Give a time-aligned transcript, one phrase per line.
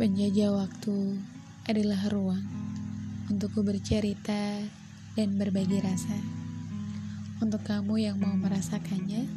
[0.00, 1.20] Penjajah waktu
[1.68, 2.40] adalah ruang
[3.28, 4.64] untukku bercerita
[5.12, 6.16] dan berbagi rasa.
[7.44, 9.28] Untuk kamu yang mau merasakannya,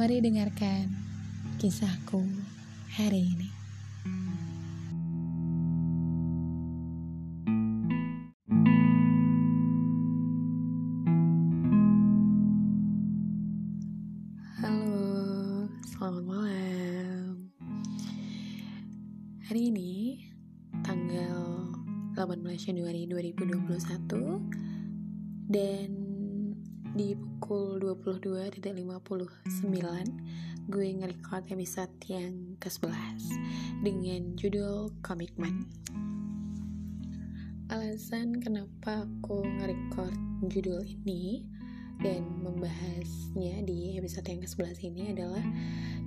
[0.00, 0.96] mari dengarkan
[1.60, 2.24] kisahku
[2.96, 3.45] hari ini.
[29.06, 33.22] 22.59 gue nge-record episode yang ke-11
[33.86, 35.62] dengan judul Komitmen.
[37.70, 40.10] Alasan kenapa aku nge-record
[40.50, 41.46] judul ini
[42.02, 45.44] dan membahasnya di episode yang ke-11 ini adalah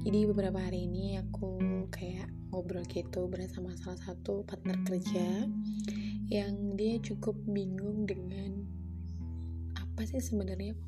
[0.03, 1.55] jadi beberapa hari ini aku
[1.95, 5.47] kayak ngobrol gitu bersama salah satu partner kerja
[6.27, 8.78] yang dia cukup bingung dengan
[9.99, 10.79] apa sih sebenarnya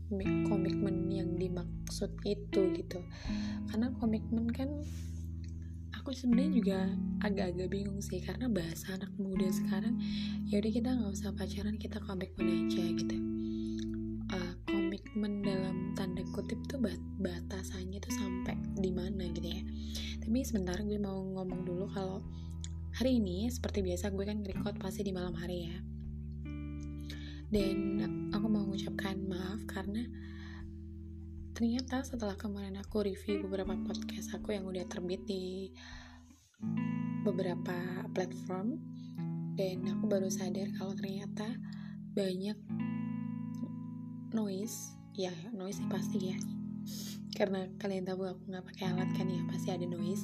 [0.47, 3.03] komitmen yang dimaksud itu gitu?
[3.67, 4.71] Karena komitmen kan
[5.91, 6.79] aku sebenarnya juga
[7.19, 9.99] agak-agak bingung sih karena bahasa anak muda sekarang
[10.47, 13.17] ya udah kita nggak usah pacaran kita komitmen aja gitu.
[14.71, 19.59] Komitmen dalam tanda kutip tuh bat batasannya tuh sampai di mana gitu ya.
[20.23, 22.23] Tapi sebentar gue mau ngomong dulu kalau
[22.95, 25.75] hari ini seperti biasa gue kan record pasti di malam hari ya
[27.51, 27.99] dan
[28.31, 30.07] aku mau mengucapkan maaf karena
[31.51, 35.67] ternyata setelah kemarin aku review beberapa podcast aku yang udah terbit di
[37.27, 38.79] beberapa platform
[39.59, 41.59] dan aku baru sadar kalau ternyata
[42.15, 42.55] banyak
[44.31, 44.95] noise.
[45.11, 46.37] Ya noise sih pasti ya.
[47.35, 50.23] Karena kalian tahu aku nggak pakai alat kan ya pasti ada noise.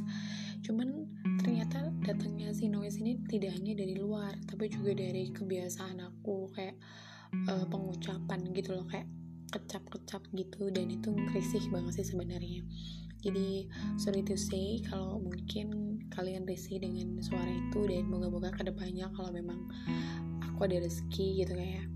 [0.63, 1.11] Cuman
[1.43, 6.55] ternyata datangnya si noise ini tidak hanya dari luar tapi juga dari kebiasaan aku.
[6.55, 6.79] Kayak
[7.45, 9.05] uh, pengucapan gitu loh kayak
[9.53, 12.65] kecap-kecap gitu dan itu risih banget sih sebenarnya.
[13.23, 13.65] Jadi
[13.97, 19.33] sorry to say kalau mungkin kalian risih dengan suara itu dan moga-moga ke depannya kalau
[19.33, 19.67] memang
[20.43, 21.87] aku ada rezeki gitu kayak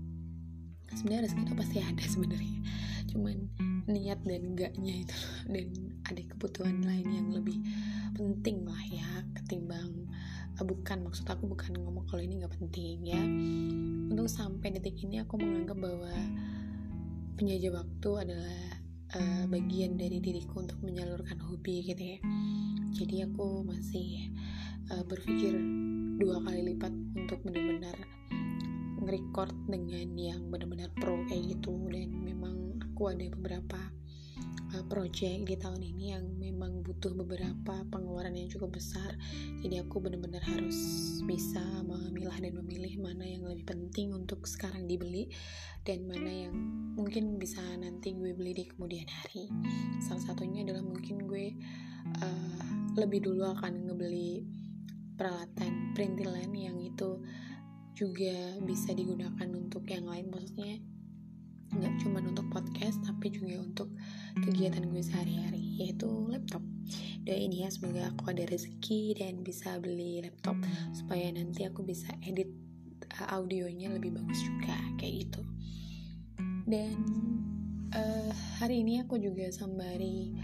[0.92, 2.60] sebenarnya rezeki itu pasti ada sebenarnya.
[3.12, 3.36] Cuman
[3.86, 5.18] niat dan enggaknya itu
[5.50, 5.68] dan
[6.06, 7.58] ada kebutuhan lain yang lebih
[8.14, 9.08] penting lah ya
[9.40, 10.06] ketimbang
[10.60, 13.22] bukan maksud aku bukan ngomong kalau ini nggak penting ya.
[14.12, 16.12] Untuk sampai detik ini aku menganggap bahwa
[17.40, 18.60] penjajah waktu adalah
[19.16, 22.18] uh, bagian dari diriku untuk menyalurkan hobi gitu ya.
[22.92, 24.28] Jadi aku masih
[24.92, 25.56] uh, berpikir
[26.20, 27.96] dua kali lipat untuk benar-benar
[29.02, 31.72] nge-record dengan yang benar-benar pro kayak gitu.
[31.88, 33.80] Dan memang aku ada beberapa
[34.72, 39.14] uh, project di tahun ini yang memang butuh beberapa pengeluaran yang cukup besar.
[39.60, 40.76] Jadi aku benar-benar harus
[41.24, 45.28] bisa memilah dan memilih mana yang lebih penting untuk sekarang dibeli
[45.82, 46.54] dan mana yang
[46.94, 49.50] mungkin bisa nanti gue beli di kemudian hari.
[50.02, 51.56] Salah satunya adalah mungkin gue
[52.22, 52.64] uh,
[52.96, 54.44] lebih dulu akan ngebeli
[55.16, 57.20] peralatan printilan yang itu
[57.92, 60.32] juga bisa digunakan untuk yang lain.
[60.32, 60.91] Maksudnya
[61.72, 63.88] nggak cuma untuk podcast tapi juga untuk
[64.44, 66.60] kegiatan gue sehari-hari yaitu laptop.
[67.22, 70.58] Doain ya semoga aku ada rezeki dan bisa beli laptop
[70.92, 72.50] supaya nanti aku bisa edit
[73.18, 75.42] uh, audionya lebih bagus juga kayak gitu.
[76.66, 76.96] Dan
[77.94, 80.34] uh, hari ini aku juga sembari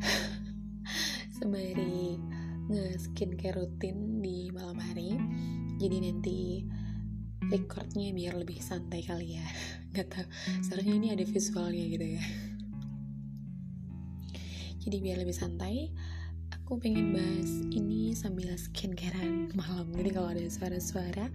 [1.38, 2.18] sembari
[2.68, 5.16] nge skincare rutin di malam hari.
[5.78, 6.38] Jadi nanti
[7.48, 9.46] recordnya biar lebih santai kali ya.
[9.92, 10.26] Nggak tahu.
[10.64, 12.24] Seharusnya ini ada visualnya gitu ya.
[14.84, 15.92] Jadi biar lebih santai
[16.52, 19.88] aku pengen bahas ini sambil skincarean malam.
[19.96, 21.32] Jadi kalau ada suara-suara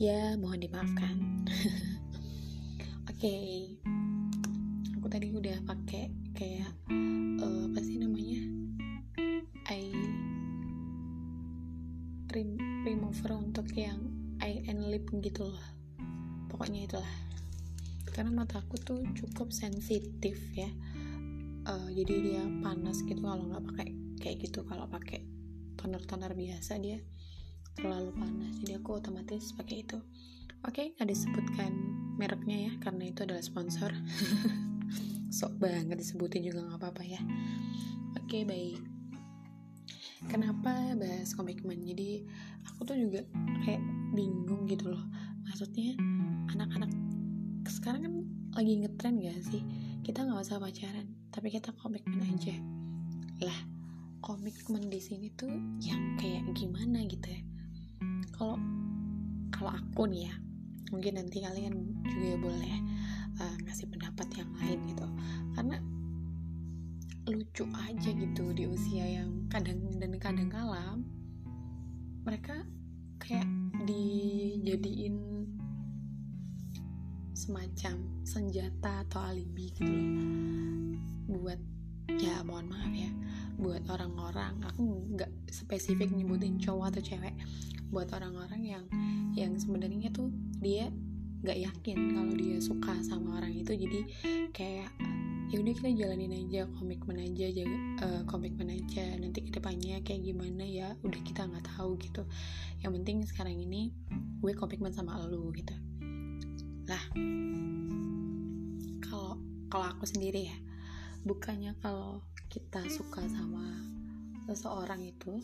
[0.00, 1.16] ya mohon dimaafkan.
[3.12, 3.20] Oke.
[3.20, 3.56] Okay.
[4.98, 6.72] aku tadi udah pakai kayak
[7.40, 8.42] uh, apa sih namanya?
[9.68, 9.92] Eye
[12.84, 14.17] remover untuk yang
[14.88, 15.66] lip gitu loh.
[16.48, 17.14] Pokoknya itulah.
[18.10, 20.68] Karena mataku tuh cukup sensitif ya.
[21.68, 23.88] Uh, jadi dia panas gitu kalau nggak pakai
[24.18, 24.64] kayak gitu.
[24.64, 25.22] Kalau pakai
[25.78, 26.98] toner-toner biasa dia
[27.78, 28.58] terlalu panas.
[28.64, 30.00] Jadi aku otomatis pakai itu.
[30.66, 31.70] Oke okay, nggak disebutkan
[32.18, 33.94] mereknya ya karena itu adalah sponsor.
[35.38, 37.22] Sok banget disebutin juga nggak apa-apa ya.
[38.18, 38.82] Oke okay, baik.
[40.26, 41.86] Kenapa bahas komitmen?
[41.86, 42.26] Jadi
[42.66, 43.22] aku tuh juga
[43.62, 43.78] kayak
[44.18, 45.04] bingung gitu loh.
[45.46, 45.94] Maksudnya
[46.50, 46.90] anak-anak
[47.70, 48.14] sekarang kan
[48.58, 49.62] lagi ngetren gak sih?
[50.02, 52.58] Kita nggak usah pacaran tapi kita komitmen aja.
[53.38, 53.58] Lah
[54.18, 57.40] komitmen di sini tuh yang kayak gimana gitu ya?
[58.34, 58.58] Kalau
[59.54, 60.34] kalau aku nih ya
[60.90, 62.76] mungkin nanti kalian juga boleh
[63.38, 65.06] uh, ngasih pendapat yang lain gitu.
[65.54, 65.78] Karena
[67.28, 70.96] lucu aja gitu di usia yang kadang dan kadang kala
[72.24, 72.64] mereka
[73.20, 73.44] kayak
[73.88, 75.16] dijadiin
[77.32, 77.96] semacam
[78.28, 80.06] senjata atau alibi gitu loh.
[81.40, 81.60] Buat
[82.20, 83.08] ya mohon maaf ya
[83.58, 87.34] buat orang-orang aku nggak spesifik nyebutin cowok atau cewek
[87.88, 88.84] buat orang-orang yang
[89.32, 90.28] yang sebenarnya tuh
[90.60, 90.92] dia
[91.42, 93.72] nggak yakin kalau dia suka sama orang itu.
[93.72, 94.00] Jadi
[94.52, 94.92] kayak
[95.48, 99.16] ya udah kita jalanin aja komitmen aja jaga uh, komitmen aja.
[99.16, 102.28] Nanti ke depannya kayak gimana ya udah kita nggak tahu gitu.
[102.84, 103.92] Yang penting sekarang ini
[104.44, 105.72] gue komitmen sama lo gitu.
[106.84, 107.04] Lah
[109.08, 109.40] kalau
[109.72, 110.56] kalau aku sendiri ya
[111.24, 113.64] bukannya kalau kita suka sama
[114.48, 115.40] seseorang itu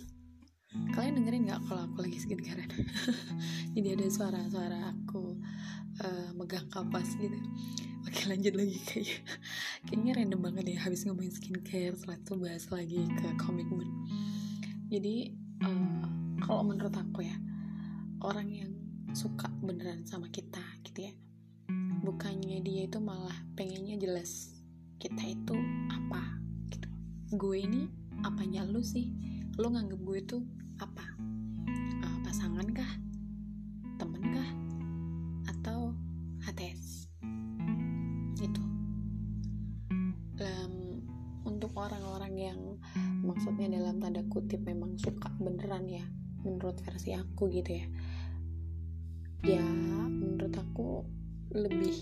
[0.96, 2.58] kalian dengerin nggak kalau aku lagi segar
[3.76, 5.38] jadi ada suara-suara aku
[6.02, 7.38] uh, megang kapas gitu
[8.14, 9.26] oke lanjut lagi kayak
[9.90, 13.90] kayaknya random banget ya habis ngomongin skincare setelah itu bahas lagi ke komitmen
[14.86, 15.34] jadi
[15.66, 16.06] uh,
[16.46, 17.34] kalau menurut aku ya
[18.22, 18.70] orang yang
[19.18, 21.14] suka beneran sama kita gitu ya
[22.06, 24.54] bukannya dia itu malah pengennya jelas
[25.02, 25.58] kita itu
[25.90, 26.22] apa
[26.70, 26.88] gitu.
[27.34, 27.90] Gue ini
[28.22, 29.10] apanya lu sih?
[29.58, 30.38] Lu nganggep gue itu
[30.78, 31.04] apa?
[31.98, 32.92] Uh, pasangan kah
[42.34, 42.60] orang-orang yang
[43.22, 46.04] maksudnya dalam tanda kutip memang suka beneran ya
[46.42, 47.86] menurut versi aku gitu ya.
[49.44, 49.64] Ya
[50.10, 51.04] menurut aku
[51.54, 51.94] lebih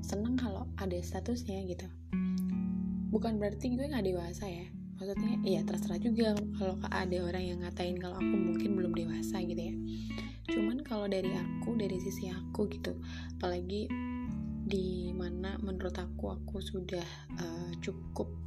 [0.00, 1.86] seneng kalau ada statusnya gitu.
[3.12, 4.66] Bukan berarti gue nggak dewasa ya
[4.96, 9.60] maksudnya iya terserah juga kalau ada orang yang ngatain kalau aku mungkin belum dewasa gitu
[9.60, 9.74] ya.
[10.56, 12.96] Cuman kalau dari aku dari sisi aku gitu
[13.36, 13.92] apalagi
[14.66, 17.06] di mana menurut aku aku sudah
[17.38, 18.45] uh, cukup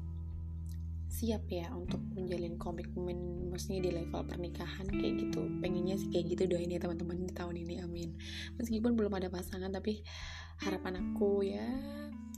[1.20, 5.44] siap ya untuk menjalin komitmen maksudnya di level pernikahan kayak gitu.
[5.60, 8.16] Pengennya sih kayak gitu doain ya teman-teman di tahun ini amin.
[8.56, 10.00] Meskipun belum ada pasangan tapi
[10.64, 11.68] harapan aku ya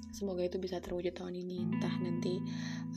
[0.09, 1.77] semoga itu bisa terwujud tahun ini.
[1.77, 2.41] Entah nanti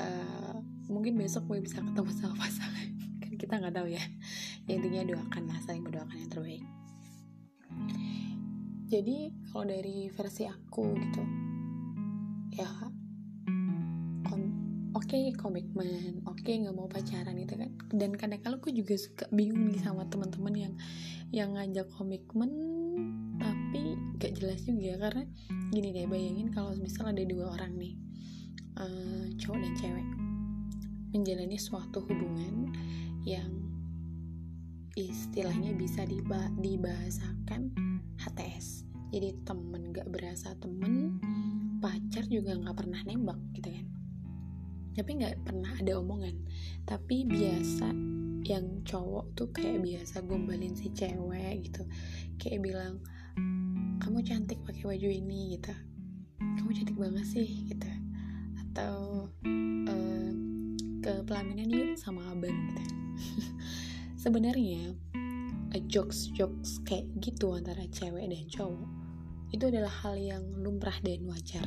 [0.01, 0.57] uh,
[0.89, 2.89] mungkin besok gue bisa ketemu sama pasangan.
[3.21, 4.05] Kan kita nggak tahu ya.
[4.65, 6.65] Ya intinya doakan lah saling berdoakan yang terbaik.
[8.89, 9.17] Jadi
[9.53, 11.23] kalau dari versi aku gitu
[12.55, 12.94] ya
[15.15, 16.27] okay, komitmen.
[16.27, 17.71] Oke okay, nggak mau pacaran gitu kan.
[17.95, 20.75] Dan kadang-kadang aku juga suka bingung nih sama teman-teman yang
[21.31, 22.51] yang ngajak komitmen
[23.39, 25.07] tapi gak jelas juga.
[25.07, 25.23] Karena
[25.71, 27.95] gini deh bayangin kalau misal ada dua orang nih
[28.83, 30.09] uh, cowok dan cewek
[31.15, 32.75] menjalani suatu hubungan
[33.23, 33.51] yang
[34.95, 37.71] istilahnya bisa diba dibahasakan
[38.19, 41.19] HTS jadi temen gak berasa temen
[41.79, 43.94] pacar juga gak pernah nembak gitu kan
[44.95, 46.39] tapi gak pernah ada omongan.
[46.87, 47.91] Tapi biasa
[48.47, 51.83] yang cowok tuh kayak biasa gombalin si cewek gitu.
[52.39, 52.95] Kayak bilang
[53.99, 55.75] kamu cantik pakai baju ini gitu.
[56.39, 57.91] Kamu cantik banget sih gitu.
[58.63, 58.95] Atau
[59.91, 60.31] uh,
[61.03, 62.83] ke pelaminan yuk sama abang gitu.
[64.23, 64.95] Sebenarnya
[65.75, 68.89] eh, jokes jokes kayak gitu antara cewek dan cowok
[69.55, 71.67] itu adalah hal yang lumrah dan wajar.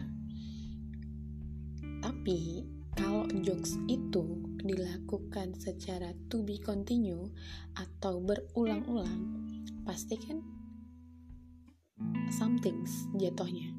[2.03, 7.29] Tapi kalau jokes itu dilakukan secara to be continue
[7.77, 9.21] atau berulang-ulang
[9.85, 10.41] pasti kan
[12.33, 13.71] somethings jatuhnya.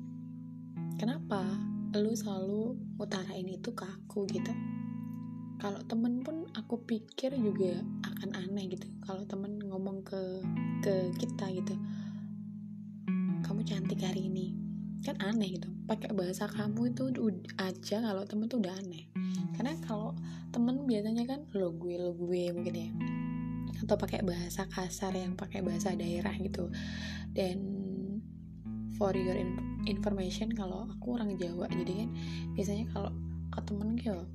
[0.96, 1.44] Kenapa
[1.98, 4.54] lu selalu utarain itu ke aku gitu?
[5.58, 8.86] Kalau temen pun aku pikir juga akan aneh gitu.
[9.02, 10.22] Kalau temen ngomong ke
[10.78, 11.74] ke kita gitu
[13.48, 14.67] kamu cantik hari ini
[15.02, 15.68] kan aneh gitu.
[15.86, 17.04] Pakai bahasa kamu itu
[17.58, 19.08] aja kalau temen tuh udah aneh.
[19.54, 20.14] Karena kalau
[20.50, 22.90] temen biasanya kan lo gue lo gue mungkin ya.
[23.84, 26.70] Atau pakai bahasa kasar yang pakai bahasa daerah gitu.
[27.30, 27.58] Dan
[28.98, 29.38] for your
[29.86, 32.10] information kalau aku orang Jawa jadi kan
[32.58, 33.14] biasanya kalau
[33.54, 34.26] ke temen gitu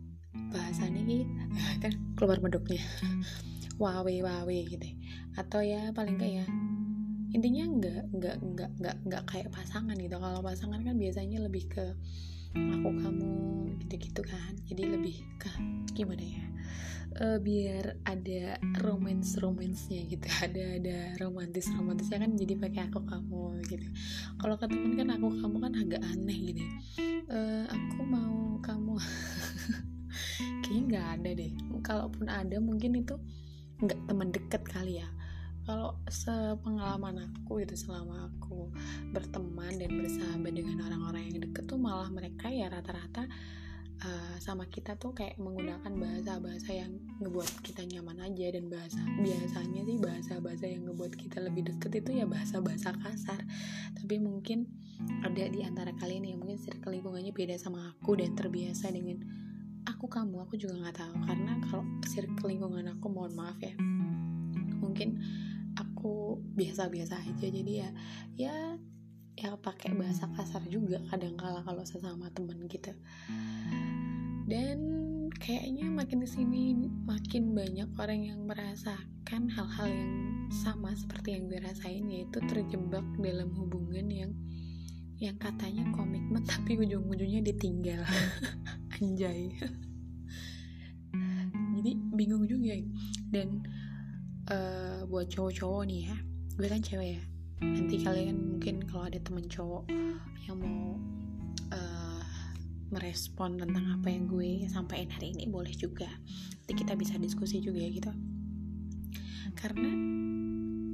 [0.50, 1.28] bahasanya gitu
[1.84, 2.82] kan keluar medoknya.
[3.82, 4.86] Wawe wawe gitu.
[5.34, 6.46] Atau ya paling kayak
[7.34, 10.16] intinya nggak nggak nggak nggak nggak kayak pasangan gitu.
[10.22, 11.86] Kalau pasangan kan biasanya lebih ke
[12.54, 13.34] aku kamu
[13.82, 14.54] gitu-gitu kan.
[14.70, 15.50] Jadi lebih ke
[15.98, 16.46] gimana ya?
[17.14, 20.26] Uh, biar ada romance romansnya gitu.
[20.46, 23.86] Ada ada romantis romantisnya kan jadi pakai aku kamu gitu.
[24.42, 26.64] Kalau ke temen kan aku kamu kan agak aneh gitu
[27.30, 28.98] uh, aku mau kamu
[30.66, 31.52] kayaknya nggak ada deh.
[31.86, 33.14] Kalaupun ada mungkin itu
[33.78, 35.08] nggak teman deket kali ya
[35.64, 38.68] kalau sepengalaman aku itu selama aku
[39.16, 43.24] berteman dan bersahabat dengan orang-orang yang deket tuh malah mereka ya rata-rata
[44.04, 46.92] uh, sama kita tuh kayak menggunakan bahasa-bahasa yang
[47.24, 52.12] ngebuat kita nyaman aja dan bahasa biasanya sih bahasa-bahasa yang ngebuat kita lebih deket itu
[52.20, 53.40] ya bahasa-bahasa kasar.
[53.96, 54.68] Tapi mungkin
[55.24, 59.24] ada di antara kalian yang mungkin circle lingkungannya beda sama aku dan terbiasa dengan
[59.88, 61.16] aku kamu aku juga nggak tahu.
[61.24, 63.72] Karena kalau circle lingkungan aku mohon maaf ya
[64.84, 65.16] mungkin
[66.04, 67.48] aku biasa-biasa aja.
[67.48, 67.88] Jadi ya
[68.36, 68.76] ya
[69.40, 72.92] ya pakai bahasa kasar juga kadang kala kalau sesama temen gitu.
[74.44, 74.80] Dan
[75.40, 76.76] kayaknya makin ke sini
[77.08, 80.12] makin banyak orang yang merasakan hal-hal yang
[80.52, 84.36] sama seperti yang gue rasain yaitu terjebak dalam hubungan yang
[85.24, 88.04] yang katanya komitmen tapi ujung-ujungnya ditinggal.
[89.00, 89.56] Anjay.
[91.80, 92.76] Jadi bingung juga
[93.32, 93.64] dan
[94.52, 96.18] uh, buat cowok-cowok nih ya.
[96.58, 97.22] Gue kan cewek ya.
[97.64, 99.88] Nanti kalian mungkin kalau ada temen cowok
[100.44, 101.00] yang mau
[101.72, 102.24] uh,
[102.92, 106.10] merespon tentang apa yang gue sampaikan hari ini boleh juga.
[106.64, 108.12] Nanti kita bisa diskusi juga ya gitu.
[109.56, 109.92] Karena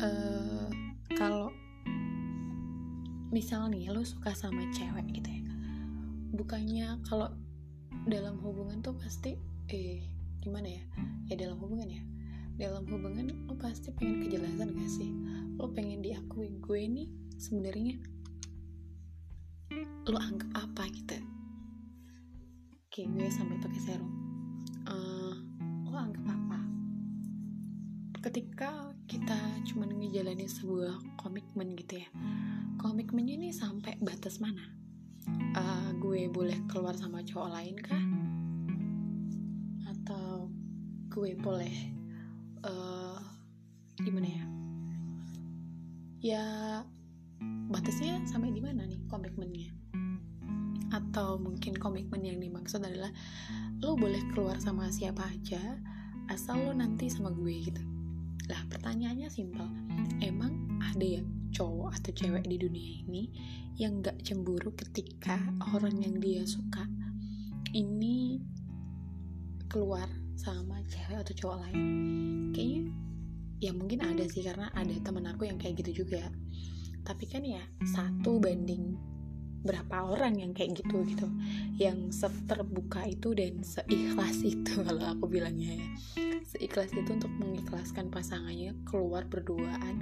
[0.04, 0.68] uh,
[1.18, 1.50] kalau
[3.34, 5.44] misal nih lo suka sama cewek gitu ya.
[6.38, 7.34] Bukannya kalau
[8.06, 9.34] dalam hubungan tuh pasti
[9.74, 10.06] eh
[10.40, 10.84] gimana ya?
[11.30, 12.02] Ya dalam hubungan ya
[12.60, 15.08] dalam hubungan lo pasti pengen kejelasan gak sih?
[15.56, 17.08] Lo pengen diakui gue nih
[17.40, 17.96] sebenarnya
[20.12, 21.16] lo anggap apa gitu?
[22.84, 24.12] Oke gue sampai pakai serum
[24.92, 25.34] uh,
[25.88, 26.60] lo anggap apa?
[28.28, 29.40] Ketika kita
[29.72, 32.10] cuma ngejalanin sebuah komitmen gitu ya
[32.76, 34.68] komitmennya ini sampai batas mana?
[35.56, 38.04] Uh, gue boleh keluar sama cowok lain kah?
[39.88, 40.52] Atau
[41.08, 41.99] gue boleh
[42.64, 43.20] uh,
[44.00, 44.44] gimana ya?
[46.20, 46.46] Ya
[47.72, 49.72] batasnya sampai di mana nih komitmennya?
[50.90, 53.14] Atau mungkin komitmen yang dimaksud adalah
[53.80, 55.80] lo boleh keluar sama siapa aja
[56.28, 57.84] asal lo nanti sama gue gitu.
[58.50, 59.70] Lah pertanyaannya simpel.
[60.20, 61.24] Emang ada ya
[61.54, 63.24] cowok atau cewek di dunia ini
[63.80, 65.40] yang gak cemburu ketika
[65.74, 66.84] orang yang dia suka
[67.72, 68.44] ini
[69.70, 71.80] keluar sama cewek atau cowok lain.
[72.56, 72.84] Kayaknya
[73.60, 76.32] ya mungkin ada sih karena ada temen aku yang kayak gitu juga.
[77.04, 78.96] Tapi kan ya satu banding
[79.60, 81.28] berapa orang yang kayak gitu gitu.
[81.76, 85.88] Yang seterbuka itu dan seikhlas itu kalau aku bilangnya ya.
[86.48, 90.00] Seikhlas itu untuk mengikhlaskan pasangannya keluar berduaan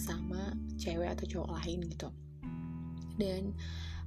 [0.00, 2.08] sama cewek atau cowok lain gitu.
[3.20, 3.52] Dan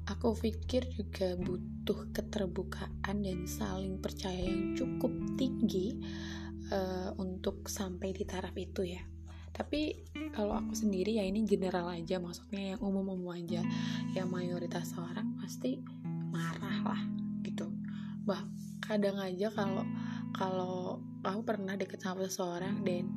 [0.08, 6.00] aku pikir juga butuh keterbukaan dan saling percaya yang cukup tinggi
[6.72, 9.04] uh, untuk sampai di taraf itu ya.
[9.52, 13.60] Tapi kalau aku sendiri ya ini general aja maksudnya yang umum-umum aja.
[14.16, 15.84] Yang mayoritas orang pasti
[16.32, 17.02] marah lah
[17.44, 17.68] gitu.
[18.24, 18.48] Bah
[18.80, 19.84] kadang aja kalau
[20.32, 23.12] kalau aku pernah deket sama seseorang dan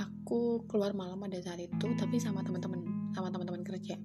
[0.00, 3.98] aku keluar malam pada saat itu tapi sama teman-teman sama teman-teman kerja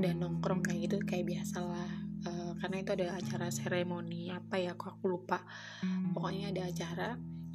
[0.00, 1.90] dan nongkrong kayak gitu kayak biasalah.
[2.26, 5.44] Uh, karena itu ada acara seremoni apa ya aku aku lupa.
[6.16, 7.10] Pokoknya ada acara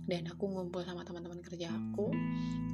[0.05, 2.13] dan aku ngumpul sama teman-teman kerja aku.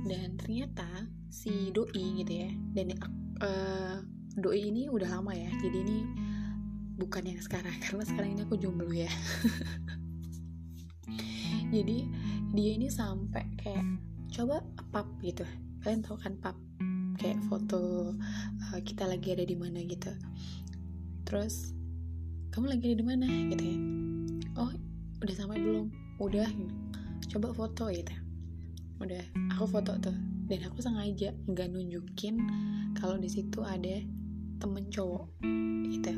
[0.03, 2.95] Dan ternyata si doi gitu ya dan
[3.43, 4.03] uh,
[4.35, 5.99] doi ini udah lama ya jadi ini
[6.97, 9.09] bukan yang sekarang karena sekarang ini aku jomblo ya.
[11.67, 12.07] Jadi
[12.55, 13.83] dia ini sampai kayak
[14.31, 15.43] coba pap gitu.
[15.83, 16.55] Kalian tahu kan pap
[17.17, 20.13] kayak foto uh, kita lagi ada di mana gitu.
[21.25, 21.73] Terus
[22.53, 23.25] kamu lagi ada di mana?
[23.25, 23.77] Gitu ya.
[24.57, 24.71] Oh
[25.21, 25.89] udah sampai belum?
[26.21, 26.49] Udah.
[27.27, 28.27] Coba foto gitu
[28.97, 30.17] udah aku foto tuh.
[30.47, 32.39] Dan aku sengaja nggak nunjukin
[32.95, 33.99] kalau di situ ada
[34.57, 35.27] temen cowok
[35.91, 36.13] gitu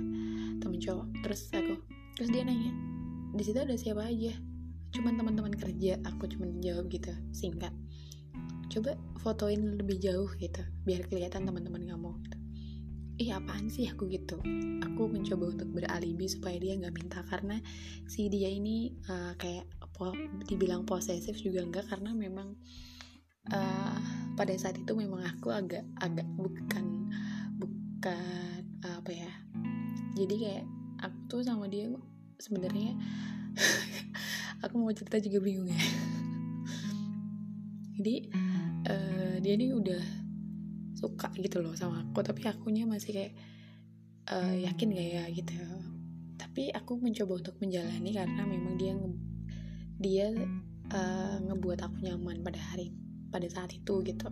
[0.61, 1.07] temen cowok.
[1.25, 1.73] Terus aku
[2.15, 2.71] terus dia nanya
[3.35, 4.33] di situ ada siapa aja?
[4.89, 6.01] Cuman teman-teman kerja.
[6.13, 7.73] Aku cuman jawab gitu singkat
[8.69, 12.37] coba fotoin lebih jauh gitu biar kelihatan teman-teman kamu gitu.
[13.19, 14.39] ih apaan sih aku gitu?
[14.79, 17.19] Aku mencoba untuk beralibi supaya dia nggak minta.
[17.27, 17.59] Karena
[18.07, 20.15] si dia ini uh, kayak po
[20.47, 22.55] dibilang posesif juga enggak karena memang
[23.51, 23.99] uh,
[24.39, 27.11] pada saat itu memang aku agak agak bukan
[27.59, 29.31] bukan uh, apa ya
[30.15, 30.65] jadi kayak
[31.03, 31.91] aku tuh sama dia
[32.39, 32.95] sebenarnya
[34.63, 35.83] aku mau cerita juga bingung ya
[37.99, 38.31] jadi
[38.87, 39.99] uh, dia ini udah
[40.95, 43.33] suka gitu loh sama aku tapi akunya masih kayak
[44.31, 45.59] uh, yakin gak ya gitu.
[46.39, 48.95] Tapi aku mencoba untuk menjalani karena memang dia
[49.99, 50.27] dia
[50.95, 52.95] uh, ngebuat aku nyaman pada hari
[53.35, 54.31] pada saat itu gitu.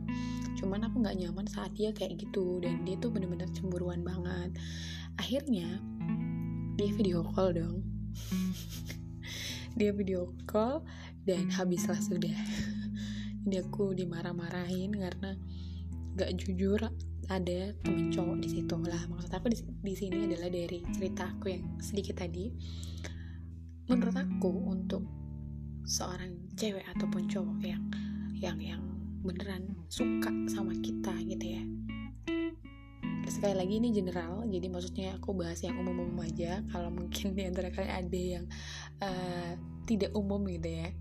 [0.55, 4.55] Cuman aku nggak nyaman saat dia kayak gitu dan dia tuh bener-bener cemburuan banget.
[5.19, 5.83] Akhirnya
[6.79, 7.83] dia video call dong.
[9.77, 10.81] Dia video call
[11.29, 12.33] dan habislah sudah
[13.47, 15.31] dia aku dimarah-marahin karena
[16.19, 16.81] gak jujur
[17.27, 19.03] ada temen cowok di situ lah.
[19.11, 19.47] Maksud aku
[19.83, 22.51] di, sini adalah dari cerita aku yang sedikit tadi.
[23.87, 25.03] Menurut aku untuk
[25.87, 27.83] seorang cewek ataupun cowok yang
[28.35, 28.83] yang yang
[29.23, 31.63] beneran suka sama kita gitu ya.
[33.27, 36.63] Sekali lagi ini general jadi maksudnya aku bahas yang umum-umum aja.
[36.71, 38.45] Kalau mungkin di antara kalian ada yang
[39.03, 39.51] uh,
[39.83, 40.91] tidak umum gitu ya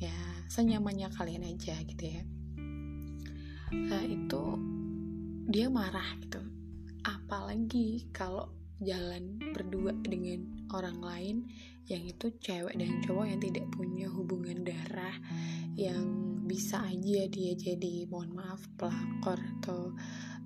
[0.00, 0.16] ya
[0.48, 2.22] senyamannya kalian aja gitu ya.
[3.70, 4.44] Uh, itu
[5.52, 6.40] dia marah gitu.
[7.04, 8.48] Apalagi kalau
[8.80, 11.36] jalan berdua dengan orang lain
[11.84, 15.16] yang itu cewek dan cowok yang tidak punya hubungan darah
[15.76, 16.00] yang
[16.48, 19.92] bisa aja dia jadi mohon maaf pelakor atau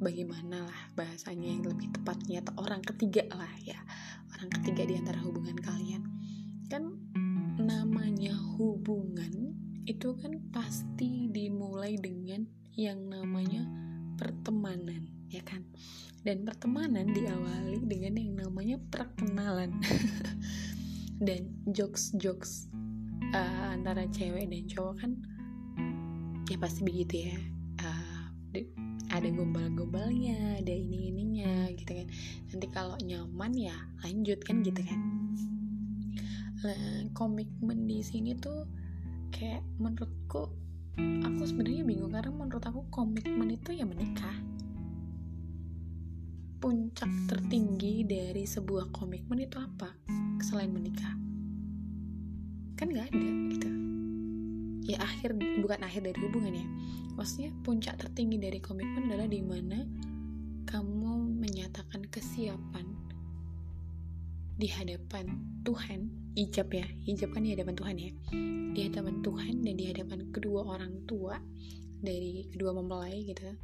[0.03, 3.79] bagaimana lah bahasanya yang lebih tepatnya atau orang ketiga lah ya
[4.35, 6.03] orang ketiga di antara hubungan kalian.
[6.67, 6.97] Kan
[7.61, 9.44] namanya hubungan
[9.85, 13.65] itu kan pasti dimulai dengan yang namanya
[14.17, 15.61] pertemanan ya kan?
[16.25, 19.77] Dan pertemanan diawali dengan yang namanya perkenalan.
[21.27, 22.73] Dan jokes jokes
[23.37, 25.13] uh, antara cewek dan cowok kan
[26.51, 27.39] ya pasti begitu ya.
[27.79, 28.25] Uh,
[29.15, 32.09] ada gombal-gombalnya ada ini ininya gitu kan.
[32.51, 35.01] Nanti kalau nyaman ya lanjut kan gitu kan.
[36.65, 38.65] Nah, komitmen di sini tuh
[39.35, 40.47] kayak menurutku
[41.27, 44.39] aku sebenarnya bingung karena menurut aku komitmen itu ya menikah.
[46.63, 49.91] Puncak tertinggi dari sebuah komitmen itu apa?
[50.39, 51.13] Selain menikah.
[52.79, 53.69] Kan nggak ada gitu.
[54.87, 56.67] Ya akhir bukan akhir dari hubungan ya.
[57.19, 59.83] Maksudnya puncak tertinggi dari komitmen adalah di mana
[60.65, 62.87] kamu menyatakan kesiapan
[64.55, 65.27] di hadapan
[65.67, 66.87] Tuhan ijab ya.
[67.07, 68.11] Ijab kan di hadapan Tuhan ya.
[68.75, 71.39] Di hadapan Tuhan dan di hadapan kedua orang tua
[72.03, 73.55] dari kedua mempelai gitu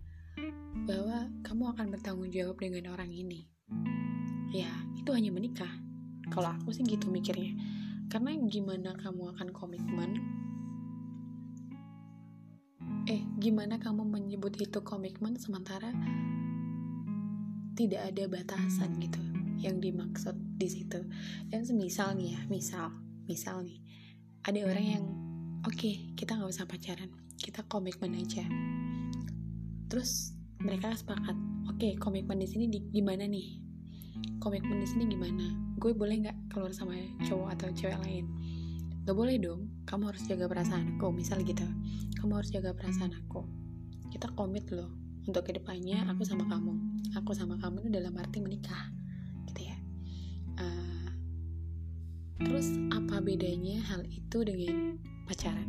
[0.87, 3.51] bahwa kamu akan bertanggung jawab dengan orang ini.
[4.55, 5.71] Ya itu hanya menikah.
[6.31, 7.59] Kalau aku sih gitu mikirnya.
[8.07, 10.11] Karena gimana kamu akan komitmen?
[13.11, 15.91] Eh gimana kamu menyebut itu komitmen sementara
[17.75, 21.05] tidak ada batasan gitu yang dimaksud di situ.
[21.47, 22.89] Dan semisal nih ya misal
[23.29, 23.79] misal nih.
[24.43, 25.05] Ada orang yang
[25.69, 28.45] oke okay, kita nggak usah pacaran kita komitmen aja.
[29.89, 31.37] Terus mereka sepakat
[31.69, 33.57] oke okay, komitmen di sini di, gimana nih?
[34.41, 35.49] Komitmen di sini gimana?
[35.81, 38.29] Gue boleh nggak keluar sama cowok atau cewek lain?
[39.09, 41.65] Gak boleh dong kamu harus jaga perasaan aku misal gitu.
[42.21, 43.49] Kamu harus jaga perasaan aku.
[44.13, 44.93] Kita komit loh
[45.25, 46.77] untuk ke depannya aku sama kamu.
[47.17, 48.93] Aku sama kamu itu dalam arti menikah
[52.41, 54.97] terus apa bedanya hal itu dengan
[55.29, 55.69] pacaran?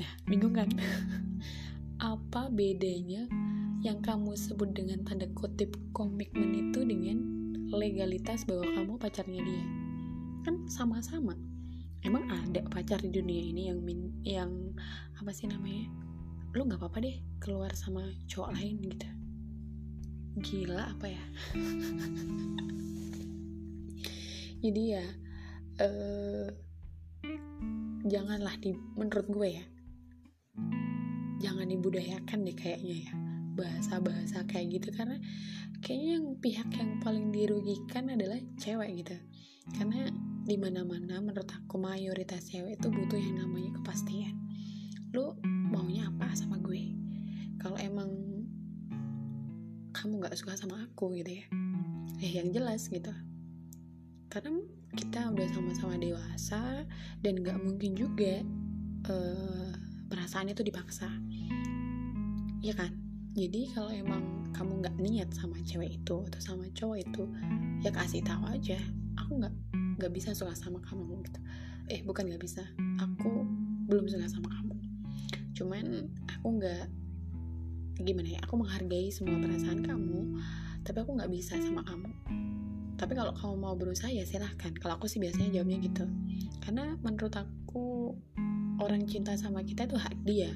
[0.00, 0.68] Nah bingung kan?
[2.00, 3.28] Apa bedanya
[3.84, 7.20] yang kamu sebut dengan tanda kutip komitmen itu dengan
[7.68, 9.64] legalitas bahwa kamu pacarnya dia?
[10.48, 11.36] Kan sama-sama.
[12.00, 14.72] Emang ada pacar di dunia ini yang min yang
[15.20, 15.92] apa sih namanya?
[16.56, 19.08] Lu nggak apa-apa deh keluar sama cowok lain gitu.
[20.40, 21.24] Gila apa ya
[24.60, 25.06] jadi ya
[25.80, 26.48] uh,
[28.04, 29.64] janganlah di menurut gue ya
[31.40, 33.12] jangan dibudayakan deh kayaknya ya
[33.56, 34.88] bahasa-bahasa kayak gitu.
[34.94, 35.16] Karena
[35.80, 39.16] kayaknya yang pihak yang paling dirugikan adalah cewek gitu.
[39.76, 40.08] Karena
[40.44, 44.36] di mana mana menurut aku mayoritas cewek itu butuh yang namanya kepastian.
[45.16, 46.92] Lu maunya apa sama gue?
[47.60, 48.30] Kalau emang
[49.90, 51.46] kamu nggak suka sama aku gitu ya
[52.24, 53.12] eh yang jelas gitu
[54.30, 54.62] karena
[54.94, 56.86] kita udah sama-sama dewasa
[57.18, 58.38] dan nggak mungkin juga
[59.10, 59.74] uh,
[60.06, 61.10] perasaan itu dipaksa.
[62.62, 62.94] Ya kan?
[63.34, 67.26] Jadi kalau emang kamu nggak niat sama cewek itu atau sama cowok itu
[67.82, 68.78] ya kasih tahu aja.
[69.18, 69.54] Aku nggak
[69.98, 71.40] nggak bisa suka sama kamu gitu.
[71.90, 72.62] Eh bukan nggak bisa.
[73.02, 73.42] Aku
[73.90, 74.74] belum suka sama kamu.
[75.58, 76.06] Cuman
[76.38, 76.86] aku nggak
[78.06, 78.40] gimana ya?
[78.46, 80.38] Aku menghargai semua perasaan kamu
[80.80, 82.08] tapi aku nggak bisa sama kamu
[83.00, 84.76] tapi kalau kamu mau berusaha ya silahkan.
[84.76, 86.04] Kalau aku sih biasanya jawabnya gitu.
[86.60, 88.12] Karena menurut aku
[88.76, 90.52] orang cinta sama kita itu hak dia.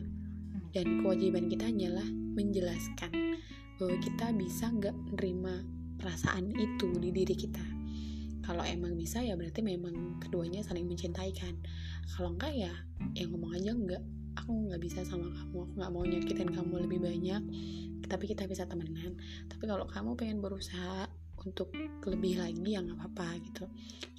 [0.77, 2.05] Dan kewajiban kita hanyalah
[2.37, 3.41] menjelaskan
[3.81, 5.65] bahwa kita bisa nggak nerima
[5.97, 7.65] perasaan itu di diri kita.
[8.45, 11.57] Kalau emang bisa ya berarti memang keduanya saling mencintai kan?
[12.13, 12.73] Kalau enggak ya
[13.17, 14.05] ya ngomong aja enggak
[14.37, 15.65] aku nggak bisa sama kamu.
[15.65, 17.43] Aku nggak mau nyakitin kamu lebih banyak.
[18.05, 19.17] Tapi kita bisa temenan.
[19.49, 21.09] Tapi kalau kamu pengen berusaha
[21.45, 21.69] untuk
[22.09, 23.65] lebih lagi ya nggak apa-apa gitu.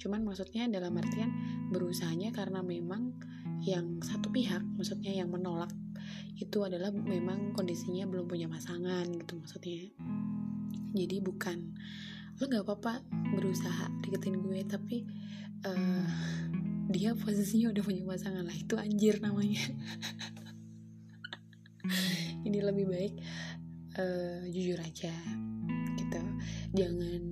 [0.06, 1.30] Cuman maksudnya dalam artian
[1.74, 3.18] berusahanya karena memang
[3.66, 5.70] yang satu pihak maksudnya yang menolak
[6.38, 9.90] itu adalah memang kondisinya belum punya pasangan gitu maksudnya.
[10.94, 11.58] Jadi bukan
[12.36, 13.00] lo nggak apa-apa
[13.32, 15.08] berusaha deketin gue tapi
[15.64, 16.04] uh,
[16.92, 19.66] dia posisinya udah punya pasangan lah itu anjir namanya.
[22.46, 23.14] Ini lebih baik
[23.98, 25.10] uh, jujur aja
[25.96, 26.20] gitu
[26.76, 27.22] jangan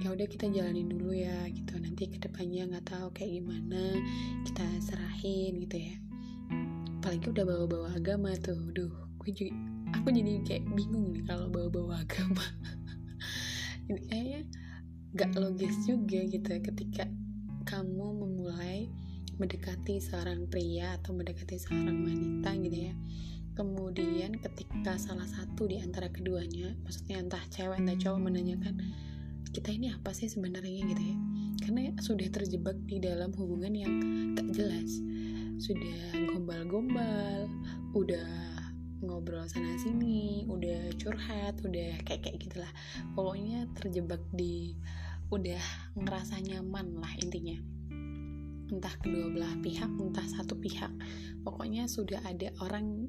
[0.00, 1.76] ya udah kita jalanin dulu ya gitu.
[1.76, 4.00] Nanti ke depannya nggak tahu kayak gimana
[4.48, 5.96] kita serahin gitu ya.
[6.98, 8.56] Apalagi udah bawa-bawa agama tuh.
[8.72, 9.52] Duh gue juga
[9.92, 12.44] aku jadi kayak bingung nih kalau bawa-bawa agama.
[13.92, 14.40] Ini kayaknya
[15.16, 16.48] gak logis juga gitu.
[16.60, 17.04] Ketika
[17.68, 18.88] kamu memulai
[19.38, 22.94] mendekati seorang pria atau mendekati seorang wanita gitu ya
[23.58, 28.78] kemudian ketika salah satu di antara keduanya maksudnya entah cewek entah cowok menanyakan
[29.50, 30.84] kita ini apa sih sebenarnya?
[30.86, 31.16] gitu ya.
[31.64, 33.94] Karena sudah terjebak di dalam hubungan yang
[34.36, 35.02] tak jelas.
[35.58, 37.50] Sudah gombal-gombal
[37.96, 38.28] udah
[38.98, 42.72] ngobrol sana sini udah curhat udah kayak kayak gitulah.
[43.16, 44.78] Pokoknya terjebak di
[45.32, 45.60] udah
[45.98, 47.58] ngerasa nyaman lah intinya.
[48.68, 50.92] Entah kedua belah pihak entah satu pihak.
[51.42, 53.08] Pokoknya sudah ada orang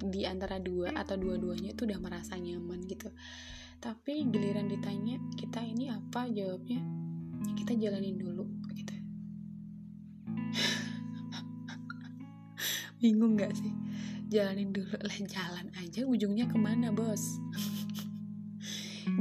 [0.00, 3.12] di antara dua atau dua-duanya itu udah merasa nyaman gitu.
[3.80, 6.28] Tapi giliran ditanya kita ini apa?
[6.28, 6.80] Jawabnya
[7.56, 8.94] kita jalanin dulu gitu.
[13.00, 13.72] Bingung gak sih?
[14.28, 17.40] Jalanin dulu lah jalan aja ujungnya ke mana bos?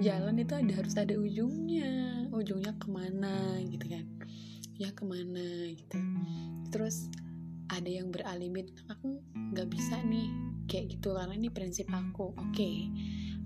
[0.06, 2.28] Jalan itu ada harus ada ujungnya.
[2.30, 4.06] Ujungnya ke mana gitu kan?
[4.78, 5.98] Ya ke mana gitu.
[6.70, 7.10] Terus
[7.80, 9.24] ada yang beralimit aku
[9.56, 10.28] nggak bisa nih
[10.68, 12.36] kayak gitu karena ini prinsip aku.
[12.36, 12.76] Oke okay.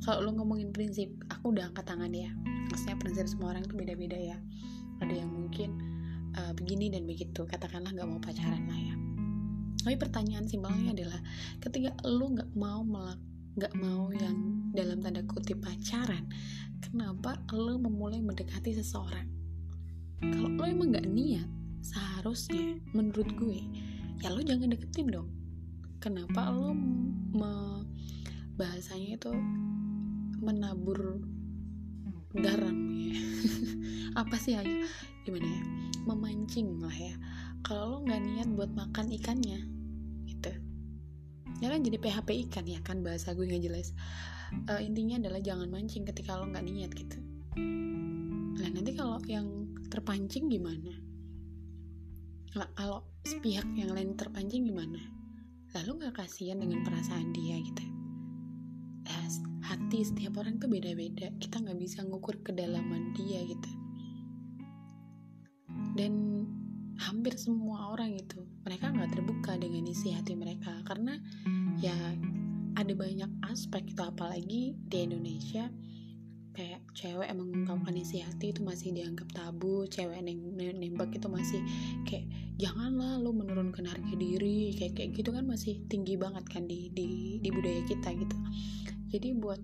[0.02, 2.34] kalau lo ngomongin prinsip aku udah angkat tangan ya.
[2.74, 4.38] Maksudnya prinsip semua orang tuh beda-beda ya.
[5.00, 5.78] Ada yang mungkin
[6.34, 7.46] uh, begini dan begitu.
[7.46, 8.96] Katakanlah nggak mau pacaran lah ya.
[9.86, 11.19] Tapi pertanyaan simpelnya adalah
[11.62, 13.22] ketika lo nggak mau melak
[13.54, 16.26] nggak mau yang dalam tanda kutip pacaran
[16.82, 19.30] kenapa lo memulai mendekati seseorang?
[20.26, 21.46] Kalau lo emang nggak niat
[21.84, 23.62] seharusnya menurut gue
[24.21, 25.30] ya lo jangan deketin dong.
[26.04, 26.76] Kenapa lo
[27.34, 27.82] me,
[28.60, 29.32] bahasanya itu
[30.43, 31.23] menabur
[32.36, 33.17] garam ya?
[34.21, 34.86] Apa sih ayo
[35.23, 35.62] gimana ya?
[36.04, 37.15] Memancing lah ya.
[37.63, 39.60] Kalau lo nggak niat buat makan ikannya
[40.28, 40.52] gitu.
[41.63, 42.99] Ya kan jadi PHP ikan ya kan?
[43.02, 43.95] Bahasa gue nggak jelas.
[44.69, 47.17] Uh, intinya adalah jangan mancing ketika lo nggak niat gitu.
[48.60, 51.12] Nah nanti kalau yang terpancing gimana
[52.56, 55.00] nah, kalau pihak yang lain terpancing gimana?
[55.74, 57.94] Lalu gak kasihan dengan perasaan dia gitu
[59.04, 59.26] nah,
[59.63, 61.32] hati setiap orang tuh beda-beda.
[61.38, 63.72] Kita nggak bisa ngukur kedalaman dia gitu.
[65.94, 66.44] Dan
[66.98, 70.72] hampir semua orang itu mereka nggak terbuka dengan isi hati mereka.
[70.88, 71.18] Karena
[71.80, 71.96] ya
[72.74, 75.70] ada banyak aspek itu apalagi di Indonesia
[76.54, 79.86] kayak cewek emang mengungkapkan isi hati itu masih dianggap tabu.
[79.89, 80.22] Cewek
[80.58, 81.62] nembak itu masih
[82.06, 84.74] kayak janganlah lo menurunkan harga diri.
[84.78, 88.38] Kayak kayak gitu kan masih tinggi banget kan di di di budaya kita gitu.
[89.13, 89.62] Jadi buat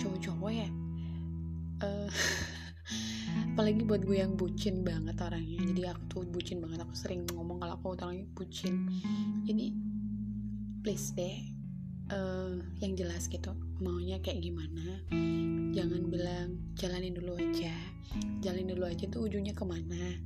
[0.00, 0.68] cowok-cowok ya
[1.84, 2.10] uh,
[3.52, 5.60] apalagi buat gue yang bucin banget orangnya.
[5.64, 8.88] Jadi aku tuh bucin banget aku sering ngomong kalau aku orangnya bucin.
[9.44, 9.72] Ini
[10.80, 11.36] please deh
[12.14, 13.50] uh, yang jelas gitu
[13.82, 15.02] maunya kayak gimana
[15.74, 17.74] jangan bilang jalanin dulu aja.
[18.40, 20.16] Jalanin dulu aja tuh ujungnya ke mana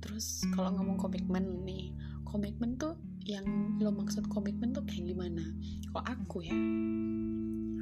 [0.00, 1.92] terus kalau ngomong komitmen nih
[2.24, 3.44] komitmen tuh yang
[3.78, 5.44] lo maksud komitmen tuh kayak gimana?
[5.90, 6.56] Kalau aku ya?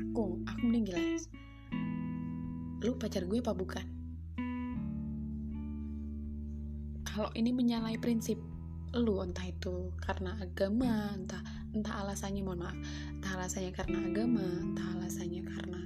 [0.09, 1.31] Aku aku mending jelas
[2.79, 3.87] lu pacar gue apa bukan?
[7.03, 8.39] Kalau ini menyalahi prinsip
[8.95, 11.43] lu entah itu karena agama entah
[11.77, 12.79] entah alasannya mohon maaf
[13.21, 15.78] entah alasannya karena agama entah alasannya karena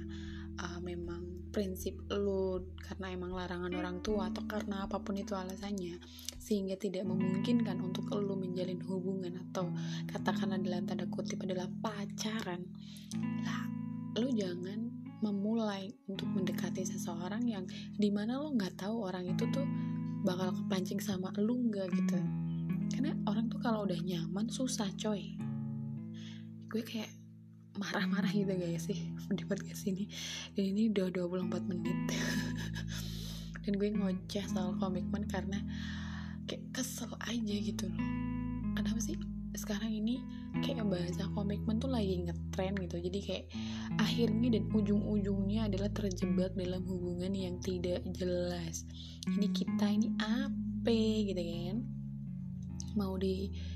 [1.53, 6.01] prinsip lu karena emang larangan orang tua atau karena apa pun itu alasannya
[6.41, 9.69] sehingga tidak memungkinkan untuk lu menjalin hubungan atau
[10.09, 12.65] katakanlah dalam tanda kutip adalah pacaran.
[13.45, 13.63] Lah
[14.17, 14.89] lu jangan
[15.23, 17.63] memulai untuk mendekati seseorang yang
[17.95, 19.63] di mana lo nggak tahu orang itu tuh
[20.25, 22.19] bakal kepancing sama lu nggak gitu.
[22.91, 25.37] Karena orang tuh kalau udah nyaman susah coy.
[26.67, 27.22] Gue kayak
[27.77, 28.99] marah-marah gitu guys sih
[29.33, 30.05] di podcast ini.
[30.53, 31.97] Dan ini udah 24 menit.
[33.63, 35.57] Dan gue ngoceh soal komitmen karena
[36.45, 38.03] kayak kesel aja gitu loh.
[39.53, 40.19] Sekarang ini
[40.59, 42.99] kayak bahasa komitmen tuh lagi ngetren gitu.
[42.99, 43.45] Jadi kayak
[43.95, 48.83] akhirnya dan ujung-ujungnya adalah terjebak dalam hubungan yang tidak jelas.
[49.29, 50.99] Ini kita ini apa
[51.31, 51.77] gitu kan?
[52.99, 53.15] Mau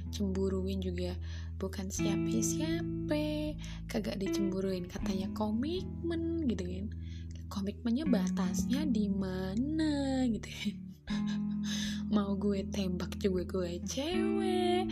[0.07, 1.11] dicemburuin juga.
[1.59, 3.53] Bukan siapa-siapa
[3.91, 4.87] kagak dicemburuin.
[4.87, 6.85] Katanya komitmen gitu kan.
[7.51, 10.75] Komitmennya batasnya di mana gitu kan.
[12.15, 14.87] Mau gue tembak juga gue cewek.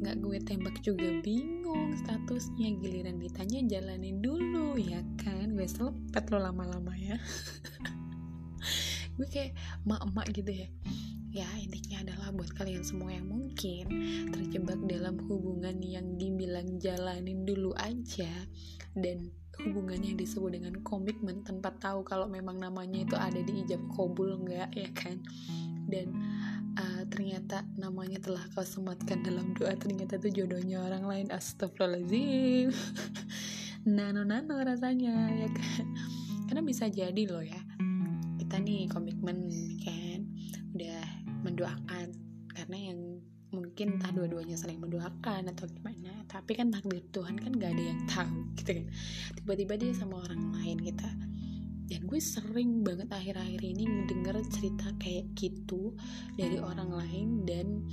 [0.00, 2.72] Nggak gue tembak juga bingung statusnya.
[2.80, 5.52] Giliran ditanya jalanin dulu ya kan?
[5.52, 7.20] Gue selepet lo lama-lama ya.
[9.14, 9.54] Gue kayak
[9.86, 10.66] mak-mak gitu ya
[11.34, 13.90] ya intinya adalah buat kalian semua yang mungkin
[14.30, 18.30] terjebak dalam hubungan yang dibilang jalanin dulu aja
[18.94, 19.34] dan
[19.66, 24.30] hubungan yang disebut dengan komitmen tanpa tahu kalau memang namanya itu ada di ijab kabul
[24.46, 25.18] enggak ya kan?
[25.90, 26.14] Dan
[26.78, 31.26] uh, ternyata namanya telah kau sematkan dalam doa ternyata itu jodohnya orang lain.
[31.34, 32.70] Astagfirullahaladzim.
[33.90, 35.86] Nano nano rasanya ya kan?
[36.46, 37.58] Karena bisa jadi loh ya
[38.38, 39.50] kita nih komitmen
[39.82, 40.03] kan?
[40.03, 40.03] udah
[41.54, 42.08] mendoakan.
[42.50, 43.22] Karena yang
[43.54, 48.00] mungkin entah dua-duanya saling mendoakan atau gimana tapi kan takdir Tuhan kan gak ada yang
[48.10, 48.86] tahu gitu kan.
[49.38, 51.10] Tiba-tiba dia sama orang lain kita.
[51.84, 55.92] Dan gue sering banget akhir-akhir ini mendengar cerita kayak gitu
[56.32, 57.84] dari orang lain dan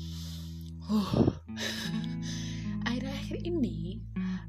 [0.87, 1.27] uh,
[2.87, 3.99] akhir-akhir ini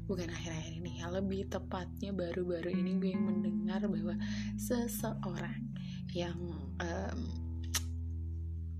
[0.07, 4.15] bukan akhir-akhir ini ya lebih tepatnya baru-baru ini gue mendengar bahwa
[4.55, 5.75] seseorang
[6.15, 6.39] yang
[6.79, 7.42] um,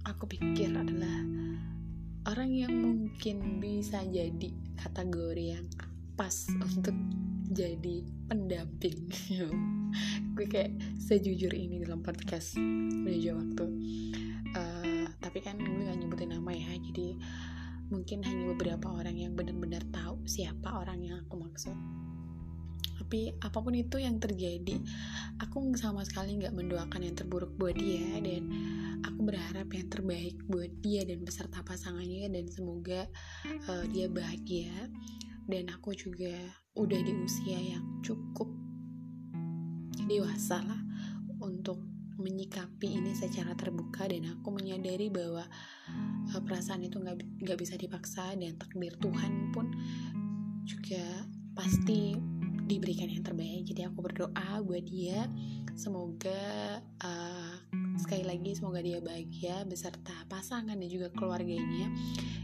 [0.04, 1.24] aku pikir adalah
[2.28, 5.66] orang yang mungkin bisa jadi kategori yang
[6.20, 6.96] pas untuk
[7.52, 9.00] jadi pendamping.
[10.36, 13.66] Gue kayak sejujur ini dalam podcast menuju waktu.
[14.54, 17.18] Uh, tapi kan gue gak nyebutin nama ya jadi
[17.90, 21.74] mungkin hanya beberapa orang yang benar-benar tahu siapa orang yang aku maksud.
[22.98, 24.78] Tapi apa pun itu yang terjadi
[25.42, 28.44] aku sama sekali nggak mendoakan yang terburuk buat dia dan
[29.64, 33.08] berharap yang terbaik buat dia dan beserta pasangannya dan semoga
[33.72, 34.92] uh, dia bahagia.
[35.48, 36.36] Dan aku juga
[36.76, 38.52] udah di usia yang cukup
[40.04, 40.82] dewasa lah
[41.40, 41.80] untuk
[42.20, 45.48] menyikapi ini secara terbuka dan aku menyadari bahwa
[46.28, 49.72] uh, perasaan itu nggak nggak bisa dipaksa dan takdir Tuhan pun
[50.68, 51.24] juga
[51.56, 52.20] pasti
[52.68, 53.64] diberikan yang terbaik.
[53.64, 55.24] Jadi aku berdoa buat dia
[55.76, 61.90] semoga uh, sekali lagi semoga dia bahagia beserta pasangan dan juga keluarganya.